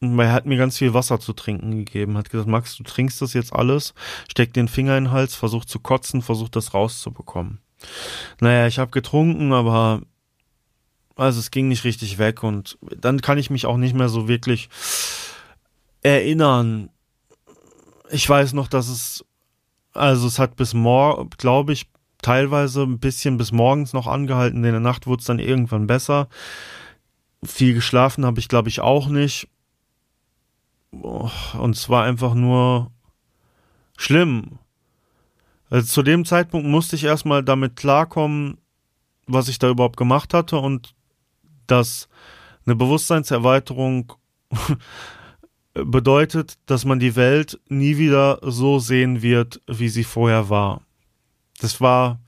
weil 0.01 0.27
er 0.27 0.33
hat 0.33 0.47
mir 0.47 0.57
ganz 0.57 0.77
viel 0.77 0.93
Wasser 0.93 1.19
zu 1.19 1.33
trinken 1.33 1.71
gegeben. 1.71 2.17
Hat 2.17 2.29
gesagt, 2.29 2.49
Max, 2.49 2.75
du 2.75 2.83
trinkst 2.83 3.21
das 3.21 3.33
jetzt 3.33 3.53
alles, 3.53 3.93
steck 4.29 4.53
den 4.53 4.67
Finger 4.67 4.97
in 4.97 5.05
den 5.05 5.11
Hals, 5.11 5.35
versuch 5.35 5.65
zu 5.65 5.79
kotzen, 5.79 6.21
versuch 6.21 6.49
das 6.49 6.73
rauszubekommen. 6.73 7.59
Naja, 8.39 8.67
ich 8.67 8.79
habe 8.79 8.91
getrunken, 8.91 9.53
aber 9.53 10.01
also 11.15 11.39
es 11.39 11.51
ging 11.51 11.67
nicht 11.67 11.83
richtig 11.83 12.17
weg 12.17 12.43
und 12.43 12.77
dann 12.81 13.21
kann 13.21 13.37
ich 13.37 13.49
mich 13.49 13.65
auch 13.65 13.77
nicht 13.77 13.95
mehr 13.95 14.09
so 14.09 14.27
wirklich 14.27 14.69
erinnern. 16.05 16.89
Ich 18.11 18.29
weiß 18.29 18.53
noch, 18.53 18.67
dass 18.67 18.87
es, 18.87 19.25
also 19.93 20.27
es 20.27 20.37
hat 20.37 20.55
bis 20.55 20.75
morgen, 20.75 21.29
glaube 21.31 21.73
ich, 21.73 21.87
teilweise 22.21 22.83
ein 22.83 22.99
bisschen 22.99 23.37
bis 23.37 23.51
morgens 23.51 23.93
noch 23.93 24.05
angehalten. 24.05 24.63
In 24.63 24.71
der 24.71 24.79
Nacht 24.79 25.07
wurde 25.07 25.21
es 25.21 25.25
dann 25.25 25.39
irgendwann 25.39 25.87
besser. 25.87 26.27
Viel 27.43 27.73
geschlafen 27.73 28.25
habe 28.25 28.39
ich, 28.39 28.47
glaube 28.47 28.69
ich, 28.69 28.81
auch 28.81 29.07
nicht. 29.07 29.47
Und 30.91 31.75
es 31.75 31.89
war 31.89 32.03
einfach 32.03 32.35
nur 32.35 32.91
schlimm. 33.97 34.59
Also 35.69 35.87
zu 35.87 36.03
dem 36.03 36.23
Zeitpunkt 36.23 36.67
musste 36.67 36.95
ich 36.95 37.03
erstmal 37.03 37.43
damit 37.43 37.75
klarkommen, 37.75 38.59
was 39.25 39.47
ich 39.47 39.57
da 39.57 39.69
überhaupt 39.69 39.97
gemacht 39.97 40.35
hatte 40.35 40.57
und 40.57 40.93
dass 41.65 42.07
eine 42.65 42.75
Bewusstseinserweiterung 42.75 44.13
bedeutet, 45.75 46.57
dass 46.65 46.85
man 46.85 46.99
die 46.99 47.15
Welt 47.15 47.59
nie 47.67 47.97
wieder 47.97 48.39
so 48.41 48.79
sehen 48.79 49.21
wird, 49.21 49.61
wie 49.67 49.89
sie 49.89 50.05
vorher 50.05 50.49
war. 50.49 50.81
Das 51.59 51.81
war 51.81 52.19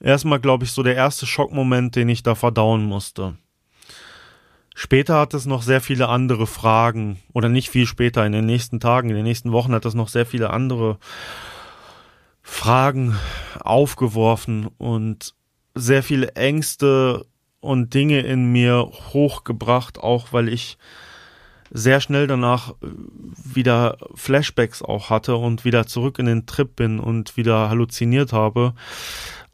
erstmal, 0.00 0.38
glaube 0.38 0.64
ich, 0.64 0.72
so 0.72 0.82
der 0.82 0.94
erste 0.94 1.26
Schockmoment, 1.26 1.96
den 1.96 2.08
ich 2.08 2.22
da 2.22 2.34
verdauen 2.34 2.84
musste. 2.84 3.36
Später 4.74 5.18
hat 5.18 5.34
es 5.34 5.44
noch 5.44 5.62
sehr 5.62 5.80
viele 5.80 6.08
andere 6.08 6.46
Fragen, 6.46 7.18
oder 7.32 7.48
nicht 7.48 7.68
viel 7.68 7.86
später, 7.86 8.24
in 8.24 8.32
den 8.32 8.46
nächsten 8.46 8.78
Tagen, 8.78 9.08
in 9.08 9.16
den 9.16 9.24
nächsten 9.24 9.50
Wochen 9.50 9.72
hat 9.72 9.84
es 9.84 9.94
noch 9.94 10.08
sehr 10.08 10.26
viele 10.26 10.50
andere 10.50 10.98
Fragen 12.42 13.16
aufgeworfen 13.58 14.68
und 14.78 15.34
sehr 15.74 16.02
viele 16.02 16.36
Ängste 16.36 17.26
und 17.60 17.92
Dinge 17.92 18.20
in 18.20 18.52
mir 18.52 18.88
hochgebracht, 19.12 19.98
auch 19.98 20.32
weil 20.32 20.48
ich 20.48 20.78
sehr 21.70 22.00
schnell 22.00 22.26
danach 22.26 22.70
äh, 22.70 22.86
wieder 23.44 23.98
Flashbacks 24.14 24.82
auch 24.82 25.10
hatte 25.10 25.36
und 25.36 25.64
wieder 25.64 25.86
zurück 25.86 26.18
in 26.18 26.26
den 26.26 26.46
Trip 26.46 26.74
bin 26.74 26.98
und 26.98 27.36
wieder 27.36 27.68
halluziniert 27.68 28.32
habe. 28.32 28.74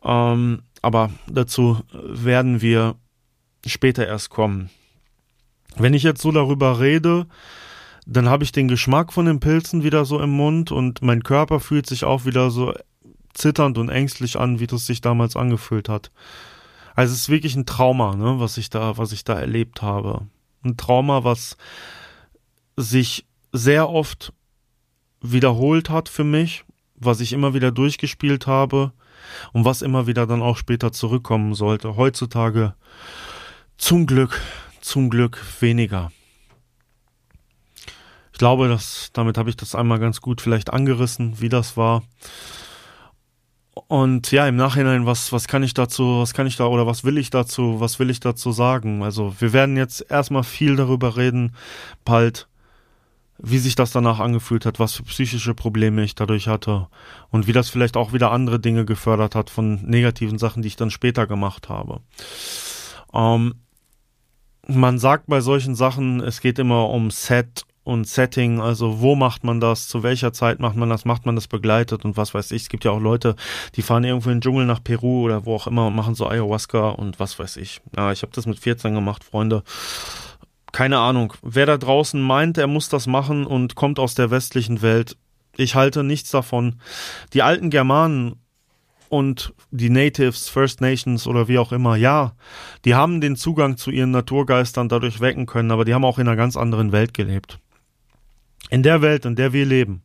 Ähm, 0.03 0.63
aber 0.83 1.11
dazu 1.27 1.81
werden 1.93 2.61
wir 2.61 2.97
später 3.67 4.07
erst 4.07 4.31
kommen. 4.31 4.71
Wenn 5.77 5.95
ich 5.95 6.03
jetzt 6.03 6.23
so 6.23 6.31
darüber 6.31 6.79
rede, 6.81 7.27
dann 8.07 8.29
habe 8.29 8.45
ich 8.45 8.53
den 8.53 8.69
Geschmack 8.69 9.13
von 9.13 9.27
den 9.27 9.41
Pilzen 9.41 9.83
wieder 9.83 10.05
so 10.05 10.21
im 10.21 10.31
Mund 10.31 10.71
und 10.71 11.03
mein 11.03 11.23
Körper 11.23 11.59
fühlt 11.59 11.87
sich 11.87 12.05
auch 12.05 12.27
wieder 12.27 12.51
so 12.51 12.75
zitternd 13.33 13.79
und 13.79 13.89
ängstlich 13.89 14.39
an, 14.39 14.61
wie 14.61 14.67
das 14.67 14.87
sich 14.87 15.01
damals 15.01 15.37
angefühlt 15.37 15.89
hat. 15.89 16.11
Also 16.95 17.13
es 17.13 17.23
ist 17.23 17.29
wirklich 17.29 17.57
ein 17.57 17.67
Trauma, 17.67 18.15
ne, 18.15 18.39
was 18.39 18.57
ich 18.57 18.71
da, 18.71 18.99
was 18.99 19.13
ich 19.13 19.25
da 19.25 19.35
erlebt 19.35 19.83
habe. 19.83 20.27
Ein 20.65 20.77
Trauma, 20.77 21.25
was 21.25 21.57
sich 22.77 23.27
sehr 23.53 23.89
oft 23.89 24.33
wiederholt 25.21 25.91
hat 25.91 26.09
für 26.09 26.25
mich, 26.25 26.65
was 26.97 27.21
ich 27.21 27.33
immer 27.33 27.55
wieder 27.55 27.71
durchgespielt 27.71 28.47
habe 28.47 28.93
und 29.53 29.65
was 29.65 29.83
immer 29.83 30.07
wieder 30.07 30.27
dann 30.27 30.43
auch 30.43 30.57
später 30.57 30.93
zurückkommen 30.93 31.55
sollte. 31.55 31.97
Heutzutage 31.97 32.75
zum 33.79 34.07
Glück, 34.07 34.41
zum 34.81 35.11
Glück 35.11 35.41
weniger. 35.61 36.13
Ich 38.33 38.39
glaube, 38.39 38.69
dass 38.69 39.11
damit 39.13 39.39
habe 39.39 39.49
ich 39.49 39.57
das 39.57 39.75
einmal 39.75 40.01
ganz 40.01 40.21
gut 40.21 40.41
vielleicht 40.41 40.73
angerissen, 40.73 41.41
wie 41.41 41.49
das 41.49 41.77
war. 41.77 42.03
Und 43.87 44.31
ja, 44.31 44.47
im 44.47 44.57
Nachhinein, 44.57 45.07
was, 45.07 45.33
was 45.33 45.49
kann 45.49 45.63
ich 45.63 45.75
dazu, 45.75 46.21
was 46.21 46.33
kann 46.33 46.47
ich 46.47 46.57
da 46.57 46.67
oder 46.67 46.87
was 46.87 47.05
will 47.05 47.19
ich 47.19 47.31
dazu, 47.31 47.81
was 47.81 47.99
will 47.99 48.11
ich 48.11 48.21
dazu 48.21 48.53
sagen? 48.53 49.03
Also 49.03 49.35
wir 49.39 49.53
werden 49.53 49.77
jetzt 49.77 50.11
erstmal 50.11 50.45
viel 50.45 50.77
darüber 50.77 51.17
reden, 51.17 51.55
bald, 52.05 52.49
wie 53.45 53.59
sich 53.59 53.75
das 53.75 53.93
danach 53.93 54.21
angefühlt 54.21 54.67
hat, 54.67 54.79
was 54.79 54.95
für 54.95 55.03
psychische 55.05 55.55
Probleme 55.55 56.03
ich 56.03 56.15
dadurch 56.15 56.49
hatte 56.49 56.89
und 57.31 57.47
wie 57.47 57.53
das 57.53 57.69
vielleicht 57.69 57.97
auch 57.97 58.13
wieder 58.13 58.31
andere 58.31 58.59
Dinge 58.59 58.85
gefördert 58.85 59.35
hat 59.35 59.51
von 59.51 59.83
negativen 59.83 60.39
Sachen, 60.39 60.63
die 60.63 60.69
ich 60.69 60.77
dann 60.77 60.91
später 60.91 61.27
gemacht 61.27 61.69
habe. 61.69 62.01
Ähm, 63.13 63.55
man 64.67 64.99
sagt 64.99 65.27
bei 65.27 65.41
solchen 65.41 65.75
Sachen, 65.75 66.21
es 66.21 66.41
geht 66.41 66.59
immer 66.59 66.89
um 66.89 67.11
Set 67.11 67.65
und 67.85 68.09
Setting, 68.09 68.61
also 68.61 69.01
wo 69.01 69.15
macht 69.15 69.45
man 69.45 69.61
das, 69.61 69.89
zu 69.89 70.03
welcher 70.03 70.33
Zeit 70.33 70.59
macht 70.59 70.75
man 70.75 70.89
das, 70.89 71.05
macht 71.05 71.27
man 71.27 71.35
das 71.35 71.49
begleitet 71.49 72.05
und 72.05 72.17
was 72.17 72.33
weiß 72.33 72.51
ich. 72.53 72.63
Es 72.63 72.69
gibt 72.71 72.85
ja 72.85 72.91
auch 72.91 73.01
Leute, 73.01 73.37
die 73.77 73.83
fahren 73.83 74.05
irgendwo 74.05 74.31
in 74.31 74.37
den 74.37 74.41
Dschungel 74.41 74.65
nach 74.65 74.83
Peru 74.83 75.25
oder 75.25 75.45
wo 75.45 75.55
auch 75.55 75.67
immer 75.67 75.87
und 75.87 75.95
machen 75.95 76.15
so 76.15 76.27
Ayahuasca 76.27 76.91
und 76.91 77.21
was 77.21 77.39
weiß 77.39 77.59
ich. 77.59 77.83
Ja, 77.95 78.11
ich 78.11 78.23
habe 78.23 78.33
das 78.33 78.47
mit 78.47 78.59
14 78.59 78.95
gemacht, 78.95 79.23
Freunde. 79.23 79.63
Keine 80.75 80.99
Ahnung. 80.99 81.35
Wer 81.41 81.67
da 81.67 81.79
draußen 81.79 82.21
meint, 82.21 82.59
er 82.59 82.67
muss 82.67 82.89
das 82.89 83.07
machen 83.07 83.47
und 83.47 83.77
kommt 83.77 84.01
aus 84.01 84.17
der 84.17 84.33
westlichen 84.33 84.83
Welt, 84.83 85.17
ich 85.57 85.77
halte 85.77 86.03
nichts 86.03 86.33
davon. 86.33 86.81
Die 87.33 87.43
alten 87.43 87.71
Germanen 87.71 88.41
und 89.09 89.55
die 89.71 89.89
Natives, 89.89 90.49
First 90.49 90.81
Nations 90.81 91.29
oder 91.29 91.47
wie 91.47 91.59
auch 91.59 91.71
immer, 91.71 91.95
ja, 91.95 92.35
die 92.85 92.97
haben 92.97 93.21
den 93.21 93.37
Zugang 93.37 93.77
zu 93.77 93.93
ihren 93.93 94.11
Naturgeistern 94.11 94.89
dadurch 94.89 95.21
wecken 95.21 95.47
können, 95.47 95.71
aber 95.71 95.85
die 95.85 95.95
haben 95.95 96.05
auch 96.05 96.19
in 96.19 96.27
einer 96.27 96.37
ganz 96.37 96.57
anderen 96.57 96.91
Welt 96.91 97.15
gelebt. 97.15 97.61
In 98.69 98.83
der 98.83 99.01
Welt, 99.01 99.27
in 99.27 99.37
der 99.37 99.53
wir 99.53 99.67
leben, 99.67 100.03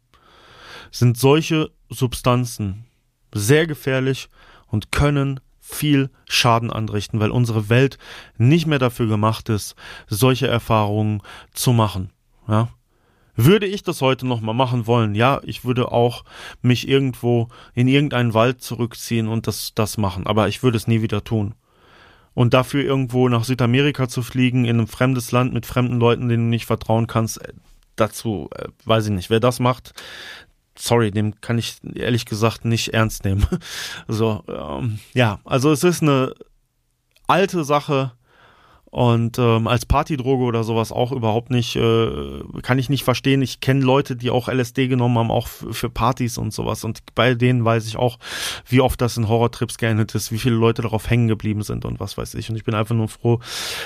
sind 0.91 1.17
solche 1.17 1.71
Substanzen 1.89 2.85
sehr 3.33 3.65
gefährlich 3.65 4.29
und 4.67 4.91
können 4.91 5.39
viel 5.69 6.09
Schaden 6.27 6.71
anrichten, 6.71 7.19
weil 7.19 7.31
unsere 7.31 7.69
Welt 7.69 7.97
nicht 8.37 8.65
mehr 8.65 8.79
dafür 8.79 9.07
gemacht 9.07 9.49
ist, 9.49 9.75
solche 10.07 10.47
Erfahrungen 10.47 11.21
zu 11.53 11.73
machen. 11.73 12.09
Ja? 12.47 12.69
Würde 13.35 13.67
ich 13.67 13.83
das 13.83 14.01
heute 14.01 14.27
nochmal 14.27 14.55
machen 14.55 14.87
wollen? 14.87 15.15
Ja, 15.15 15.39
ich 15.43 15.63
würde 15.63 15.91
auch 15.91 16.25
mich 16.61 16.87
irgendwo 16.87 17.47
in 17.73 17.87
irgendeinen 17.87 18.33
Wald 18.33 18.61
zurückziehen 18.61 19.27
und 19.27 19.47
das, 19.47 19.73
das 19.75 19.97
machen, 19.97 20.27
aber 20.27 20.47
ich 20.47 20.61
würde 20.63 20.75
es 20.75 20.87
nie 20.87 21.01
wieder 21.01 21.23
tun. 21.23 21.53
Und 22.33 22.53
dafür 22.53 22.83
irgendwo 22.83 23.29
nach 23.29 23.43
Südamerika 23.43 24.09
zu 24.09 24.23
fliegen, 24.23 24.65
in 24.65 24.79
ein 24.79 24.87
fremdes 24.87 25.31
Land 25.31 25.53
mit 25.53 25.65
fremden 25.65 25.99
Leuten, 25.99 26.29
denen 26.29 26.45
du 26.45 26.49
nicht 26.49 26.65
vertrauen 26.65 27.07
kannst, 27.07 27.41
äh, 27.41 27.53
dazu, 27.95 28.49
äh, 28.55 28.67
weiß 28.85 29.05
ich 29.05 29.11
nicht, 29.11 29.29
wer 29.29 29.39
das 29.39 29.59
macht, 29.59 29.93
sorry, 30.81 31.11
dem 31.11 31.39
kann 31.41 31.57
ich 31.57 31.77
ehrlich 31.95 32.25
gesagt 32.25 32.65
nicht 32.65 32.93
ernst 32.93 33.25
nehmen. 33.25 33.45
so, 34.07 34.43
ähm, 34.47 34.99
ja, 35.13 35.39
also 35.43 35.71
es 35.71 35.83
ist 35.83 36.01
eine 36.01 36.33
alte 37.27 37.63
Sache, 37.63 38.13
und 38.91 39.37
ähm, 39.37 39.67
als 39.67 39.85
Partydroge 39.85 40.43
oder 40.43 40.63
sowas 40.63 40.91
auch 40.91 41.11
überhaupt 41.11 41.51
nicht, 41.51 41.75
äh, 41.75 42.41
kann 42.63 42.79
ich 42.79 42.89
nicht 42.89 43.03
verstehen. 43.03 43.41
Ich 43.43 43.59
kenne 43.59 43.81
Leute, 43.81 44.15
die 44.15 44.31
auch 44.31 44.47
LSD 44.47 44.87
genommen 44.87 45.17
haben, 45.17 45.31
auch 45.31 45.47
für 45.47 45.89
Partys 45.91 46.39
und 46.39 46.53
sowas. 46.53 46.83
Und 46.83 47.01
bei 47.13 47.35
denen 47.35 47.63
weiß 47.63 47.85
ich 47.87 47.97
auch, 47.97 48.17
wie 48.65 48.81
oft 48.81 48.99
das 48.99 49.15
in 49.15 49.27
Horrortrips 49.27 49.77
geendet 49.77 50.15
ist, 50.15 50.31
wie 50.31 50.39
viele 50.39 50.55
Leute 50.55 50.81
darauf 50.81 51.07
hängen 51.09 51.27
geblieben 51.27 51.61
sind 51.61 51.85
und 51.85 51.99
was 51.99 52.17
weiß 52.17 52.33
ich. 52.33 52.49
Und 52.49 52.55
ich 52.55 52.63
bin 52.63 52.73
einfach 52.73 52.95
nur 52.95 53.09
froh, 53.09 53.39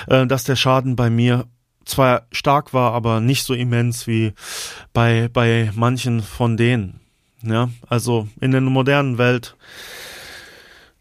äh, 0.06 0.26
dass 0.26 0.44
der 0.44 0.56
Schaden 0.56 0.96
bei 0.96 1.10
mir 1.10 1.46
zwar 1.84 2.26
stark 2.32 2.72
war, 2.72 2.92
aber 2.92 3.20
nicht 3.20 3.44
so 3.44 3.54
immens 3.54 4.06
wie 4.06 4.32
bei, 4.92 5.28
bei 5.32 5.70
manchen 5.74 6.22
von 6.22 6.56
denen. 6.56 7.00
Ja, 7.42 7.68
also 7.88 8.28
in 8.40 8.52
der 8.52 8.60
modernen 8.62 9.18
Welt 9.18 9.56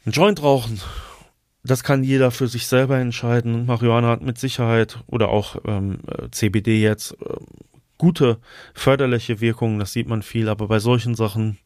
ein 0.05 0.11
Joint 0.11 0.43
rauchen 0.43 0.81
das 1.63 1.83
kann 1.83 2.03
jeder 2.03 2.31
für 2.31 2.47
sich 2.47 2.67
selber 2.67 2.97
entscheiden. 2.97 3.65
Marihuana 3.65 4.09
hat 4.09 4.21
mit 4.21 4.37
Sicherheit 4.37 4.99
oder 5.07 5.29
auch 5.29 5.55
ähm, 5.65 5.99
CBD 6.31 6.81
jetzt 6.81 7.13
äh, 7.13 7.37
gute 7.97 8.39
förderliche 8.73 9.39
Wirkungen, 9.39 9.79
das 9.79 9.93
sieht 9.93 10.07
man 10.07 10.21
viel, 10.21 10.49
aber 10.49 10.67
bei 10.67 10.79
solchen 10.79 11.15
Sachen, 11.15 11.57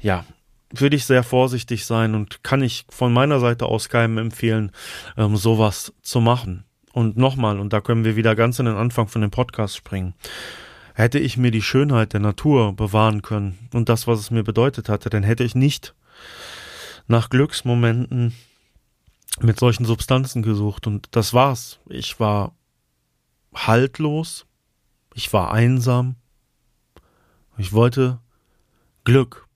ja, 0.00 0.24
würde 0.72 0.94
ich 0.94 1.04
sehr 1.04 1.24
vorsichtig 1.24 1.84
sein 1.84 2.14
und 2.14 2.44
kann 2.44 2.62
ich 2.62 2.86
von 2.88 3.12
meiner 3.12 3.40
Seite 3.40 3.66
aus 3.66 3.88
keinem 3.88 4.18
empfehlen, 4.18 4.70
ähm, 5.16 5.36
sowas 5.36 5.92
zu 6.02 6.20
machen. 6.20 6.64
Und 6.92 7.16
nochmal, 7.16 7.60
und 7.60 7.72
da 7.72 7.80
können 7.80 8.04
wir 8.04 8.16
wieder 8.16 8.34
ganz 8.34 8.58
in 8.58 8.66
den 8.66 8.76
Anfang 8.76 9.06
von 9.08 9.22
dem 9.22 9.30
Podcast 9.30 9.76
springen. 9.76 10.14
Hätte 10.94 11.18
ich 11.18 11.36
mir 11.36 11.50
die 11.50 11.62
Schönheit 11.62 12.12
der 12.12 12.20
Natur 12.20 12.74
bewahren 12.74 13.22
können 13.22 13.58
und 13.72 13.88
das, 13.88 14.06
was 14.06 14.18
es 14.18 14.30
mir 14.30 14.42
bedeutet 14.42 14.88
hatte, 14.88 15.08
dann 15.08 15.22
hätte 15.22 15.44
ich 15.44 15.54
nicht 15.54 15.94
nach 17.06 17.30
Glücksmomenten 17.30 18.34
mit 19.40 19.58
solchen 19.58 19.84
Substanzen 19.84 20.42
gesucht 20.42 20.86
und 20.86 21.08
das 21.12 21.32
war's. 21.32 21.78
Ich 21.88 22.18
war 22.18 22.54
haltlos, 23.54 24.46
ich 25.14 25.32
war 25.32 25.52
einsam, 25.52 26.16
ich 27.56 27.72
wollte 27.72 28.18
Glück. 29.04 29.46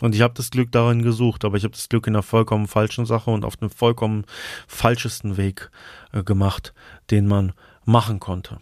Und 0.00 0.14
ich 0.14 0.20
habe 0.20 0.34
das 0.34 0.50
Glück 0.50 0.70
darin 0.70 1.02
gesucht, 1.02 1.44
aber 1.44 1.56
ich 1.56 1.64
habe 1.64 1.74
das 1.74 1.88
Glück 1.88 2.06
in 2.06 2.14
einer 2.14 2.22
vollkommen 2.22 2.68
falschen 2.68 3.04
Sache 3.04 3.30
und 3.30 3.44
auf 3.44 3.56
dem 3.56 3.70
vollkommen 3.70 4.24
falschesten 4.68 5.36
Weg 5.36 5.70
äh, 6.12 6.22
gemacht, 6.22 6.72
den 7.10 7.26
man 7.26 7.52
machen 7.84 8.20
konnte. 8.20 8.60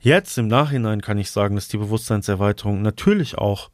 Jetzt 0.00 0.36
im 0.36 0.48
Nachhinein 0.48 1.00
kann 1.00 1.18
ich 1.18 1.30
sagen, 1.30 1.54
dass 1.54 1.68
die 1.68 1.78
Bewusstseinserweiterung 1.78 2.82
natürlich 2.82 3.38
auch 3.38 3.70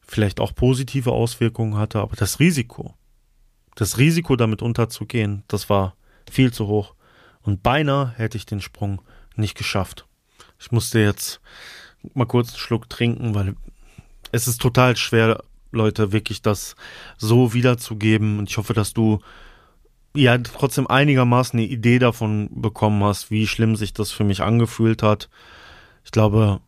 vielleicht 0.00 0.40
auch 0.40 0.54
positive 0.54 1.12
Auswirkungen 1.12 1.76
hatte, 1.76 2.00
aber 2.00 2.16
das 2.16 2.40
Risiko, 2.40 2.94
das 3.76 3.98
Risiko, 3.98 4.36
damit 4.36 4.60
unterzugehen, 4.60 5.44
das 5.48 5.70
war 5.70 5.94
viel 6.30 6.52
zu 6.52 6.66
hoch. 6.66 6.94
Und 7.40 7.62
beinahe 7.62 8.12
hätte 8.16 8.36
ich 8.36 8.46
den 8.46 8.60
Sprung 8.60 9.00
nicht 9.36 9.56
geschafft. 9.56 10.06
Ich 10.60 10.70
musste 10.72 11.00
jetzt 11.00 11.40
mal 12.14 12.26
kurz 12.26 12.50
einen 12.50 12.58
Schluck 12.58 12.90
trinken, 12.90 13.34
weil 13.34 13.56
es 14.30 14.48
ist 14.48 14.60
total 14.60 14.96
schwer, 14.96 15.42
Leute, 15.72 16.12
wirklich 16.12 16.42
das 16.42 16.76
so 17.16 17.54
wiederzugeben. 17.54 18.38
Und 18.38 18.48
ich 18.48 18.56
hoffe, 18.56 18.74
dass 18.74 18.92
du 18.92 19.20
ja 20.14 20.36
trotzdem 20.38 20.86
einigermaßen 20.86 21.58
eine 21.58 21.68
Idee 21.68 21.98
davon 21.98 22.48
bekommen 22.52 23.02
hast, 23.02 23.30
wie 23.30 23.46
schlimm 23.46 23.76
sich 23.76 23.92
das 23.92 24.12
für 24.12 24.24
mich 24.24 24.42
angefühlt 24.42 25.02
hat. 25.02 25.28
Ich 26.04 26.10
glaube, 26.10 26.60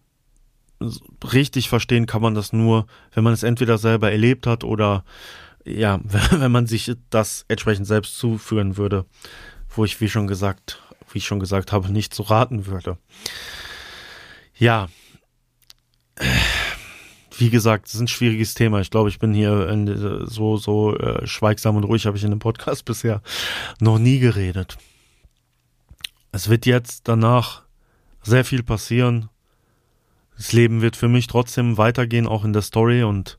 richtig 1.33 1.69
verstehen 1.69 2.07
kann 2.07 2.23
man 2.23 2.35
das 2.35 2.53
nur, 2.53 2.87
wenn 3.13 3.25
man 3.25 3.33
es 3.33 3.43
entweder 3.43 3.79
selber 3.79 4.11
erlebt 4.11 4.47
hat 4.47 4.65
oder 4.65 5.05
ja, 5.65 6.01
wenn 6.31 6.53
man 6.53 6.67
sich 6.67 6.93
das 7.11 7.45
entsprechend 7.49 7.87
selbst 7.87 8.19
zuführen 8.19 8.77
würde, 8.77 9.07
wo 9.71 9.85
ich, 9.85 10.01
wie 10.01 10.09
schon 10.09 10.27
gesagt, 10.27 10.83
wie 11.13 11.19
ich 11.19 11.27
schon 11.27 11.41
gesagt 11.41 11.73
habe, 11.73 11.91
nicht 11.91 12.15
zu 12.15 12.23
raten 12.23 12.67
würde. 12.67 12.99
Ja, 14.57 14.89
wie 17.39 17.51
gesagt, 17.51 17.89
es 17.89 17.95
ist 17.95 18.01
ein 18.01 18.09
schwieriges 18.09 18.55
Thema. 18.55 18.81
Ich 18.81 18.91
glaube, 18.91 19.09
ich 19.09 19.19
bin 19.19 19.35
hier 19.35 20.25
so, 20.25 20.57
so 20.57 20.97
äh, 20.97 21.27
schweigsam 21.27 21.77
und 21.77 21.85
ruhig 21.85 22.07
habe 22.07 22.17
ich 22.17 22.25
in 22.25 22.31
dem 22.31 22.39
Podcast 22.39 22.85
bisher 22.87 23.23
noch 23.81 23.99
nie 23.99 24.19
geredet. 24.19 24.77
Es 26.33 26.49
wird 26.49 26.67
jetzt 26.67 27.09
danach 27.09 27.63
sehr 28.23 28.45
viel 28.45 28.63
passieren. 28.63 29.29
Das 30.37 30.53
Leben 30.53 30.83
wird 30.83 30.97
für 30.97 31.09
mich 31.09 31.27
trotzdem 31.27 31.79
weitergehen, 31.79 32.27
auch 32.27 32.45
in 32.45 32.53
der 32.53 32.63
Story 32.63 33.05
und 33.05 33.39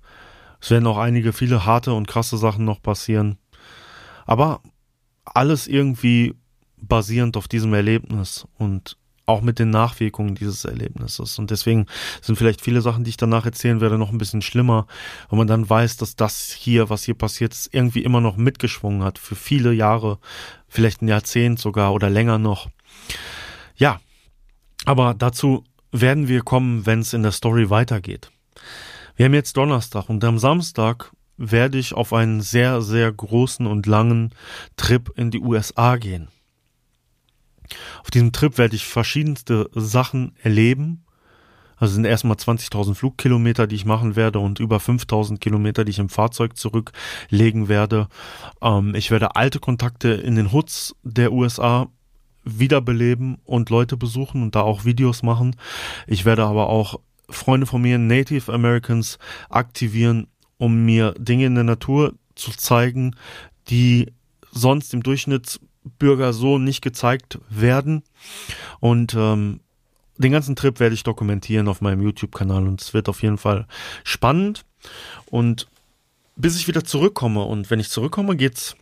es 0.61 0.71
werden 0.71 0.87
auch 0.87 0.97
einige, 0.97 1.33
viele 1.33 1.65
harte 1.65 1.93
und 1.93 2.07
krasse 2.07 2.37
Sachen 2.37 2.65
noch 2.65 2.81
passieren. 2.81 3.37
Aber 4.25 4.61
alles 5.25 5.67
irgendwie 5.67 6.35
basierend 6.77 7.37
auf 7.37 7.47
diesem 7.47 7.73
Erlebnis 7.73 8.47
und 8.57 8.97
auch 9.25 9.41
mit 9.41 9.59
den 9.59 9.69
Nachwirkungen 9.69 10.35
dieses 10.35 10.65
Erlebnisses. 10.65 11.39
Und 11.39 11.51
deswegen 11.51 11.87
sind 12.21 12.35
vielleicht 12.37 12.61
viele 12.61 12.81
Sachen, 12.81 13.03
die 13.03 13.09
ich 13.09 13.17
danach 13.17 13.45
erzählen 13.45 13.81
werde, 13.81 13.97
noch 13.97 14.11
ein 14.11 14.17
bisschen 14.17 14.41
schlimmer, 14.41 14.87
wenn 15.29 15.37
man 15.37 15.47
dann 15.47 15.69
weiß, 15.69 15.97
dass 15.97 16.15
das 16.15 16.51
hier, 16.51 16.89
was 16.89 17.03
hier 17.03 17.15
passiert 17.15 17.53
ist, 17.53 17.73
irgendwie 17.73 18.03
immer 18.03 18.21
noch 18.21 18.37
mitgeschwungen 18.37 19.03
hat 19.03 19.17
für 19.17 19.35
viele 19.35 19.73
Jahre, 19.73 20.19
vielleicht 20.67 21.01
ein 21.01 21.07
Jahrzehnt 21.07 21.59
sogar 21.59 21.93
oder 21.93 22.09
länger 22.09 22.37
noch. 22.37 22.69
Ja, 23.75 23.99
aber 24.85 25.13
dazu 25.13 25.63
werden 25.91 26.27
wir 26.27 26.41
kommen, 26.41 26.85
wenn 26.85 26.99
es 26.99 27.13
in 27.13 27.23
der 27.23 27.31
Story 27.31 27.69
weitergeht. 27.69 28.31
Wir 29.15 29.25
haben 29.25 29.33
jetzt 29.33 29.57
Donnerstag 29.57 30.09
und 30.09 30.23
am 30.23 30.37
Samstag 30.37 31.11
werde 31.37 31.77
ich 31.77 31.93
auf 31.93 32.13
einen 32.13 32.41
sehr, 32.41 32.81
sehr 32.81 33.11
großen 33.11 33.65
und 33.65 33.85
langen 33.85 34.31
Trip 34.77 35.11
in 35.15 35.31
die 35.31 35.39
USA 35.39 35.97
gehen. 35.97 36.27
Auf 38.01 38.11
diesem 38.11 38.31
Trip 38.31 38.57
werde 38.57 38.75
ich 38.75 38.85
verschiedenste 38.85 39.69
Sachen 39.73 40.33
erleben. 40.41 41.03
Also 41.77 41.95
sind 41.95 42.05
erstmal 42.05 42.37
20.000 42.37 42.95
Flugkilometer, 42.95 43.67
die 43.67 43.75
ich 43.75 43.85
machen 43.85 44.15
werde 44.15 44.39
und 44.39 44.59
über 44.59 44.77
5.000 44.77 45.39
Kilometer, 45.39 45.83
die 45.83 45.91
ich 45.91 45.99
im 45.99 46.09
Fahrzeug 46.09 46.55
zurücklegen 46.55 47.67
werde. 47.67 48.07
Ähm, 48.61 48.95
ich 48.95 49.11
werde 49.11 49.35
alte 49.35 49.59
Kontakte 49.59 50.09
in 50.09 50.35
den 50.35 50.53
Hoods 50.53 50.95
der 51.03 51.33
USA 51.33 51.87
wiederbeleben 52.45 53.39
und 53.43 53.69
Leute 53.69 53.97
besuchen 53.97 54.41
und 54.41 54.55
da 54.55 54.61
auch 54.61 54.85
Videos 54.85 55.23
machen. 55.23 55.55
Ich 56.07 56.23
werde 56.23 56.45
aber 56.45 56.69
auch 56.69 56.99
Freunde 57.29 57.65
von 57.65 57.81
mir, 57.81 57.97
Native 57.97 58.53
Americans, 58.53 59.17
aktivieren 59.49 60.27
um 60.57 60.85
mir 60.85 61.13
Dinge 61.17 61.45
in 61.45 61.55
der 61.55 61.63
Natur 61.63 62.13
zu 62.35 62.51
zeigen, 62.51 63.15
die 63.69 64.11
sonst 64.51 64.93
im 64.93 65.03
Durchschnittsbürger 65.85 66.33
so 66.33 66.57
nicht 66.57 66.81
gezeigt 66.81 67.39
werden. 67.49 68.03
Und 68.79 69.13
ähm, 69.15 69.61
den 70.17 70.31
ganzen 70.31 70.55
Trip 70.55 70.79
werde 70.79 70.95
ich 70.95 71.03
dokumentieren 71.03 71.67
auf 71.67 71.81
meinem 71.81 72.01
YouTube-Kanal 72.01 72.67
und 72.67 72.81
es 72.81 72.93
wird 72.93 73.09
auf 73.09 73.21
jeden 73.21 73.37
Fall 73.37 73.67
spannend. 74.03 74.65
Und 75.25 75.67
bis 76.35 76.57
ich 76.57 76.67
wieder 76.67 76.83
zurückkomme 76.83 77.43
und 77.43 77.69
wenn 77.69 77.79
ich 77.79 77.89
zurückkomme, 77.89 78.35
geht's 78.35 78.75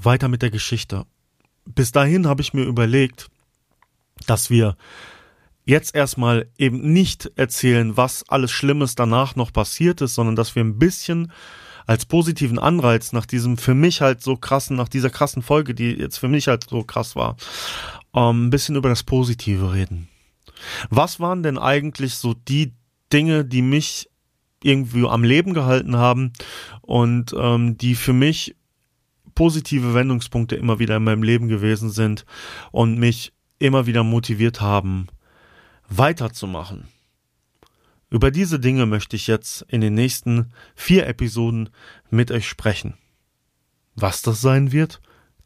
weiter 0.00 0.28
mit 0.28 0.42
der 0.42 0.50
Geschichte. 0.50 1.04
Bis 1.66 1.92
dahin 1.92 2.26
habe 2.26 2.42
ich 2.42 2.52
mir 2.52 2.64
überlegt, 2.64 3.28
dass 4.26 4.50
wir 4.50 4.76
jetzt 5.64 5.94
erstmal 5.94 6.46
eben 6.58 6.92
nicht 6.92 7.30
erzählen, 7.36 7.96
was 7.96 8.28
alles 8.28 8.50
Schlimmes 8.50 8.96
danach 8.96 9.34
noch 9.34 9.52
passiert 9.52 10.02
ist, 10.02 10.14
sondern 10.14 10.36
dass 10.36 10.54
wir 10.54 10.62
ein 10.62 10.78
bisschen 10.78 11.32
als 11.86 12.06
positiven 12.06 12.58
Anreiz 12.58 13.12
nach 13.12 13.26
diesem 13.26 13.56
für 13.56 13.74
mich 13.74 14.00
halt 14.00 14.22
so 14.22 14.36
krassen, 14.36 14.76
nach 14.76 14.88
dieser 14.88 15.10
krassen 15.10 15.42
Folge, 15.42 15.74
die 15.74 15.92
jetzt 15.92 16.18
für 16.18 16.28
mich 16.28 16.48
halt 16.48 16.68
so 16.68 16.82
krass 16.82 17.16
war, 17.16 17.36
ähm, 18.14 18.46
ein 18.46 18.50
bisschen 18.50 18.76
über 18.76 18.88
das 18.88 19.02
Positive 19.02 19.72
reden. 19.72 20.08
Was 20.90 21.20
waren 21.20 21.42
denn 21.42 21.58
eigentlich 21.58 22.14
so 22.14 22.34
die 22.34 22.72
Dinge, 23.12 23.44
die 23.44 23.62
mich 23.62 24.08
irgendwie 24.62 25.06
am 25.06 25.24
Leben 25.24 25.52
gehalten 25.52 25.96
haben 25.96 26.32
und 26.80 27.34
ähm, 27.38 27.76
die 27.76 27.94
für 27.94 28.14
mich 28.14 28.56
positive 29.34 29.94
Wendungspunkte 29.94 30.56
immer 30.56 30.78
wieder 30.78 30.96
in 30.96 31.04
meinem 31.04 31.22
Leben 31.22 31.48
gewesen 31.48 31.90
sind 31.90 32.24
und 32.72 32.98
mich 32.98 33.32
immer 33.58 33.86
wieder 33.86 34.04
motiviert 34.04 34.60
haben, 34.60 35.08
weiterzumachen. 35.88 36.88
Über 38.10 38.30
diese 38.30 38.60
Dinge 38.60 38.86
möchte 38.86 39.16
ich 39.16 39.26
jetzt 39.26 39.62
in 39.68 39.80
den 39.80 39.94
nächsten 39.94 40.52
vier 40.74 41.06
Episoden 41.06 41.70
mit 42.10 42.30
euch 42.30 42.48
sprechen. 42.48 42.94
Was 43.94 44.22
das 44.22 44.40
sein 44.40 44.72
wird, 44.72 45.00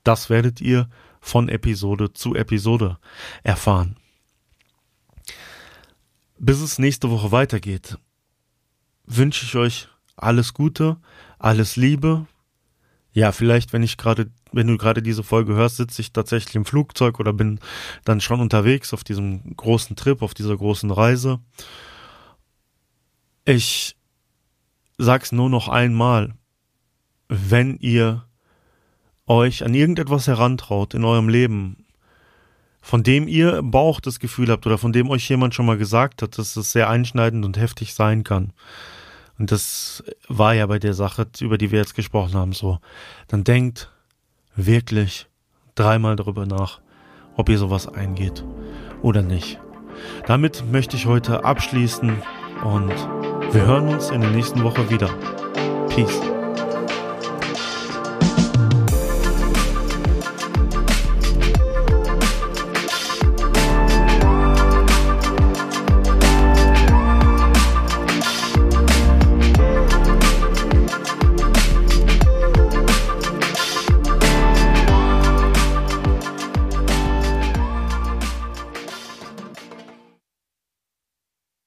das 0.04 0.30
werdet 0.30 0.60
ihr 0.60 0.88
von 1.20 1.48
Episode 1.48 2.12
zu 2.12 2.34
Episode 2.34 2.98
erfahren. 3.42 3.96
Bis 6.38 6.60
es 6.60 6.78
nächste 6.78 7.10
Woche 7.10 7.32
weitergeht, 7.32 7.98
wünsche 9.06 9.44
ich 9.44 9.56
euch 9.56 9.88
alles 10.16 10.54
Gute, 10.54 10.98
alles 11.38 11.76
Liebe. 11.76 12.26
Ja, 13.12 13.32
vielleicht, 13.32 13.72
wenn 13.72 13.82
ich 13.82 13.96
gerade, 13.96 14.30
wenn 14.52 14.66
du 14.68 14.76
gerade 14.76 15.02
diese 15.02 15.24
Folge 15.24 15.54
hörst, 15.54 15.76
sitze 15.76 16.00
ich 16.00 16.12
tatsächlich 16.12 16.54
im 16.54 16.64
Flugzeug 16.64 17.18
oder 17.18 17.32
bin 17.32 17.58
dann 18.04 18.20
schon 18.20 18.40
unterwegs 18.40 18.94
auf 18.94 19.02
diesem 19.02 19.56
großen 19.56 19.96
Trip, 19.96 20.22
auf 20.22 20.34
dieser 20.34 20.56
großen 20.56 20.90
Reise. 20.90 21.40
Ich 23.50 23.96
sag's 24.98 25.32
nur 25.32 25.48
noch 25.48 25.68
einmal. 25.68 26.34
Wenn 27.30 27.78
ihr 27.78 28.26
euch 29.26 29.64
an 29.64 29.72
irgendetwas 29.72 30.26
herantraut 30.26 30.92
in 30.92 31.02
eurem 31.02 31.30
Leben, 31.30 31.86
von 32.82 33.02
dem 33.02 33.26
ihr 33.26 33.56
im 33.56 33.70
Bauch 33.70 34.00
das 34.00 34.20
Gefühl 34.20 34.50
habt 34.50 34.66
oder 34.66 34.76
von 34.76 34.92
dem 34.92 35.08
euch 35.08 35.26
jemand 35.30 35.54
schon 35.54 35.64
mal 35.64 35.78
gesagt 35.78 36.20
hat, 36.20 36.36
dass 36.36 36.56
es 36.56 36.72
sehr 36.72 36.90
einschneidend 36.90 37.46
und 37.46 37.56
heftig 37.56 37.94
sein 37.94 38.22
kann, 38.22 38.52
und 39.38 39.50
das 39.50 40.04
war 40.28 40.52
ja 40.52 40.66
bei 40.66 40.78
der 40.78 40.92
Sache, 40.92 41.26
über 41.40 41.56
die 41.56 41.70
wir 41.70 41.78
jetzt 41.78 41.94
gesprochen 41.94 42.34
haben, 42.34 42.52
so. 42.52 42.80
Dann 43.28 43.44
denkt 43.44 43.90
wirklich 44.56 45.26
dreimal 45.74 46.16
darüber 46.16 46.44
nach, 46.44 46.82
ob 47.34 47.48
ihr 47.48 47.56
sowas 47.56 47.88
eingeht 47.88 48.44
oder 49.00 49.22
nicht. 49.22 49.58
Damit 50.26 50.64
möchte 50.70 50.96
ich 50.98 51.06
heute 51.06 51.46
abschließen 51.46 52.22
und 52.64 53.27
wir 53.52 53.66
hören 53.66 53.88
uns 53.88 54.10
in 54.10 54.20
der 54.20 54.30
nächsten 54.30 54.62
Woche 54.62 54.88
wieder. 54.90 55.08
Peace. 55.88 56.37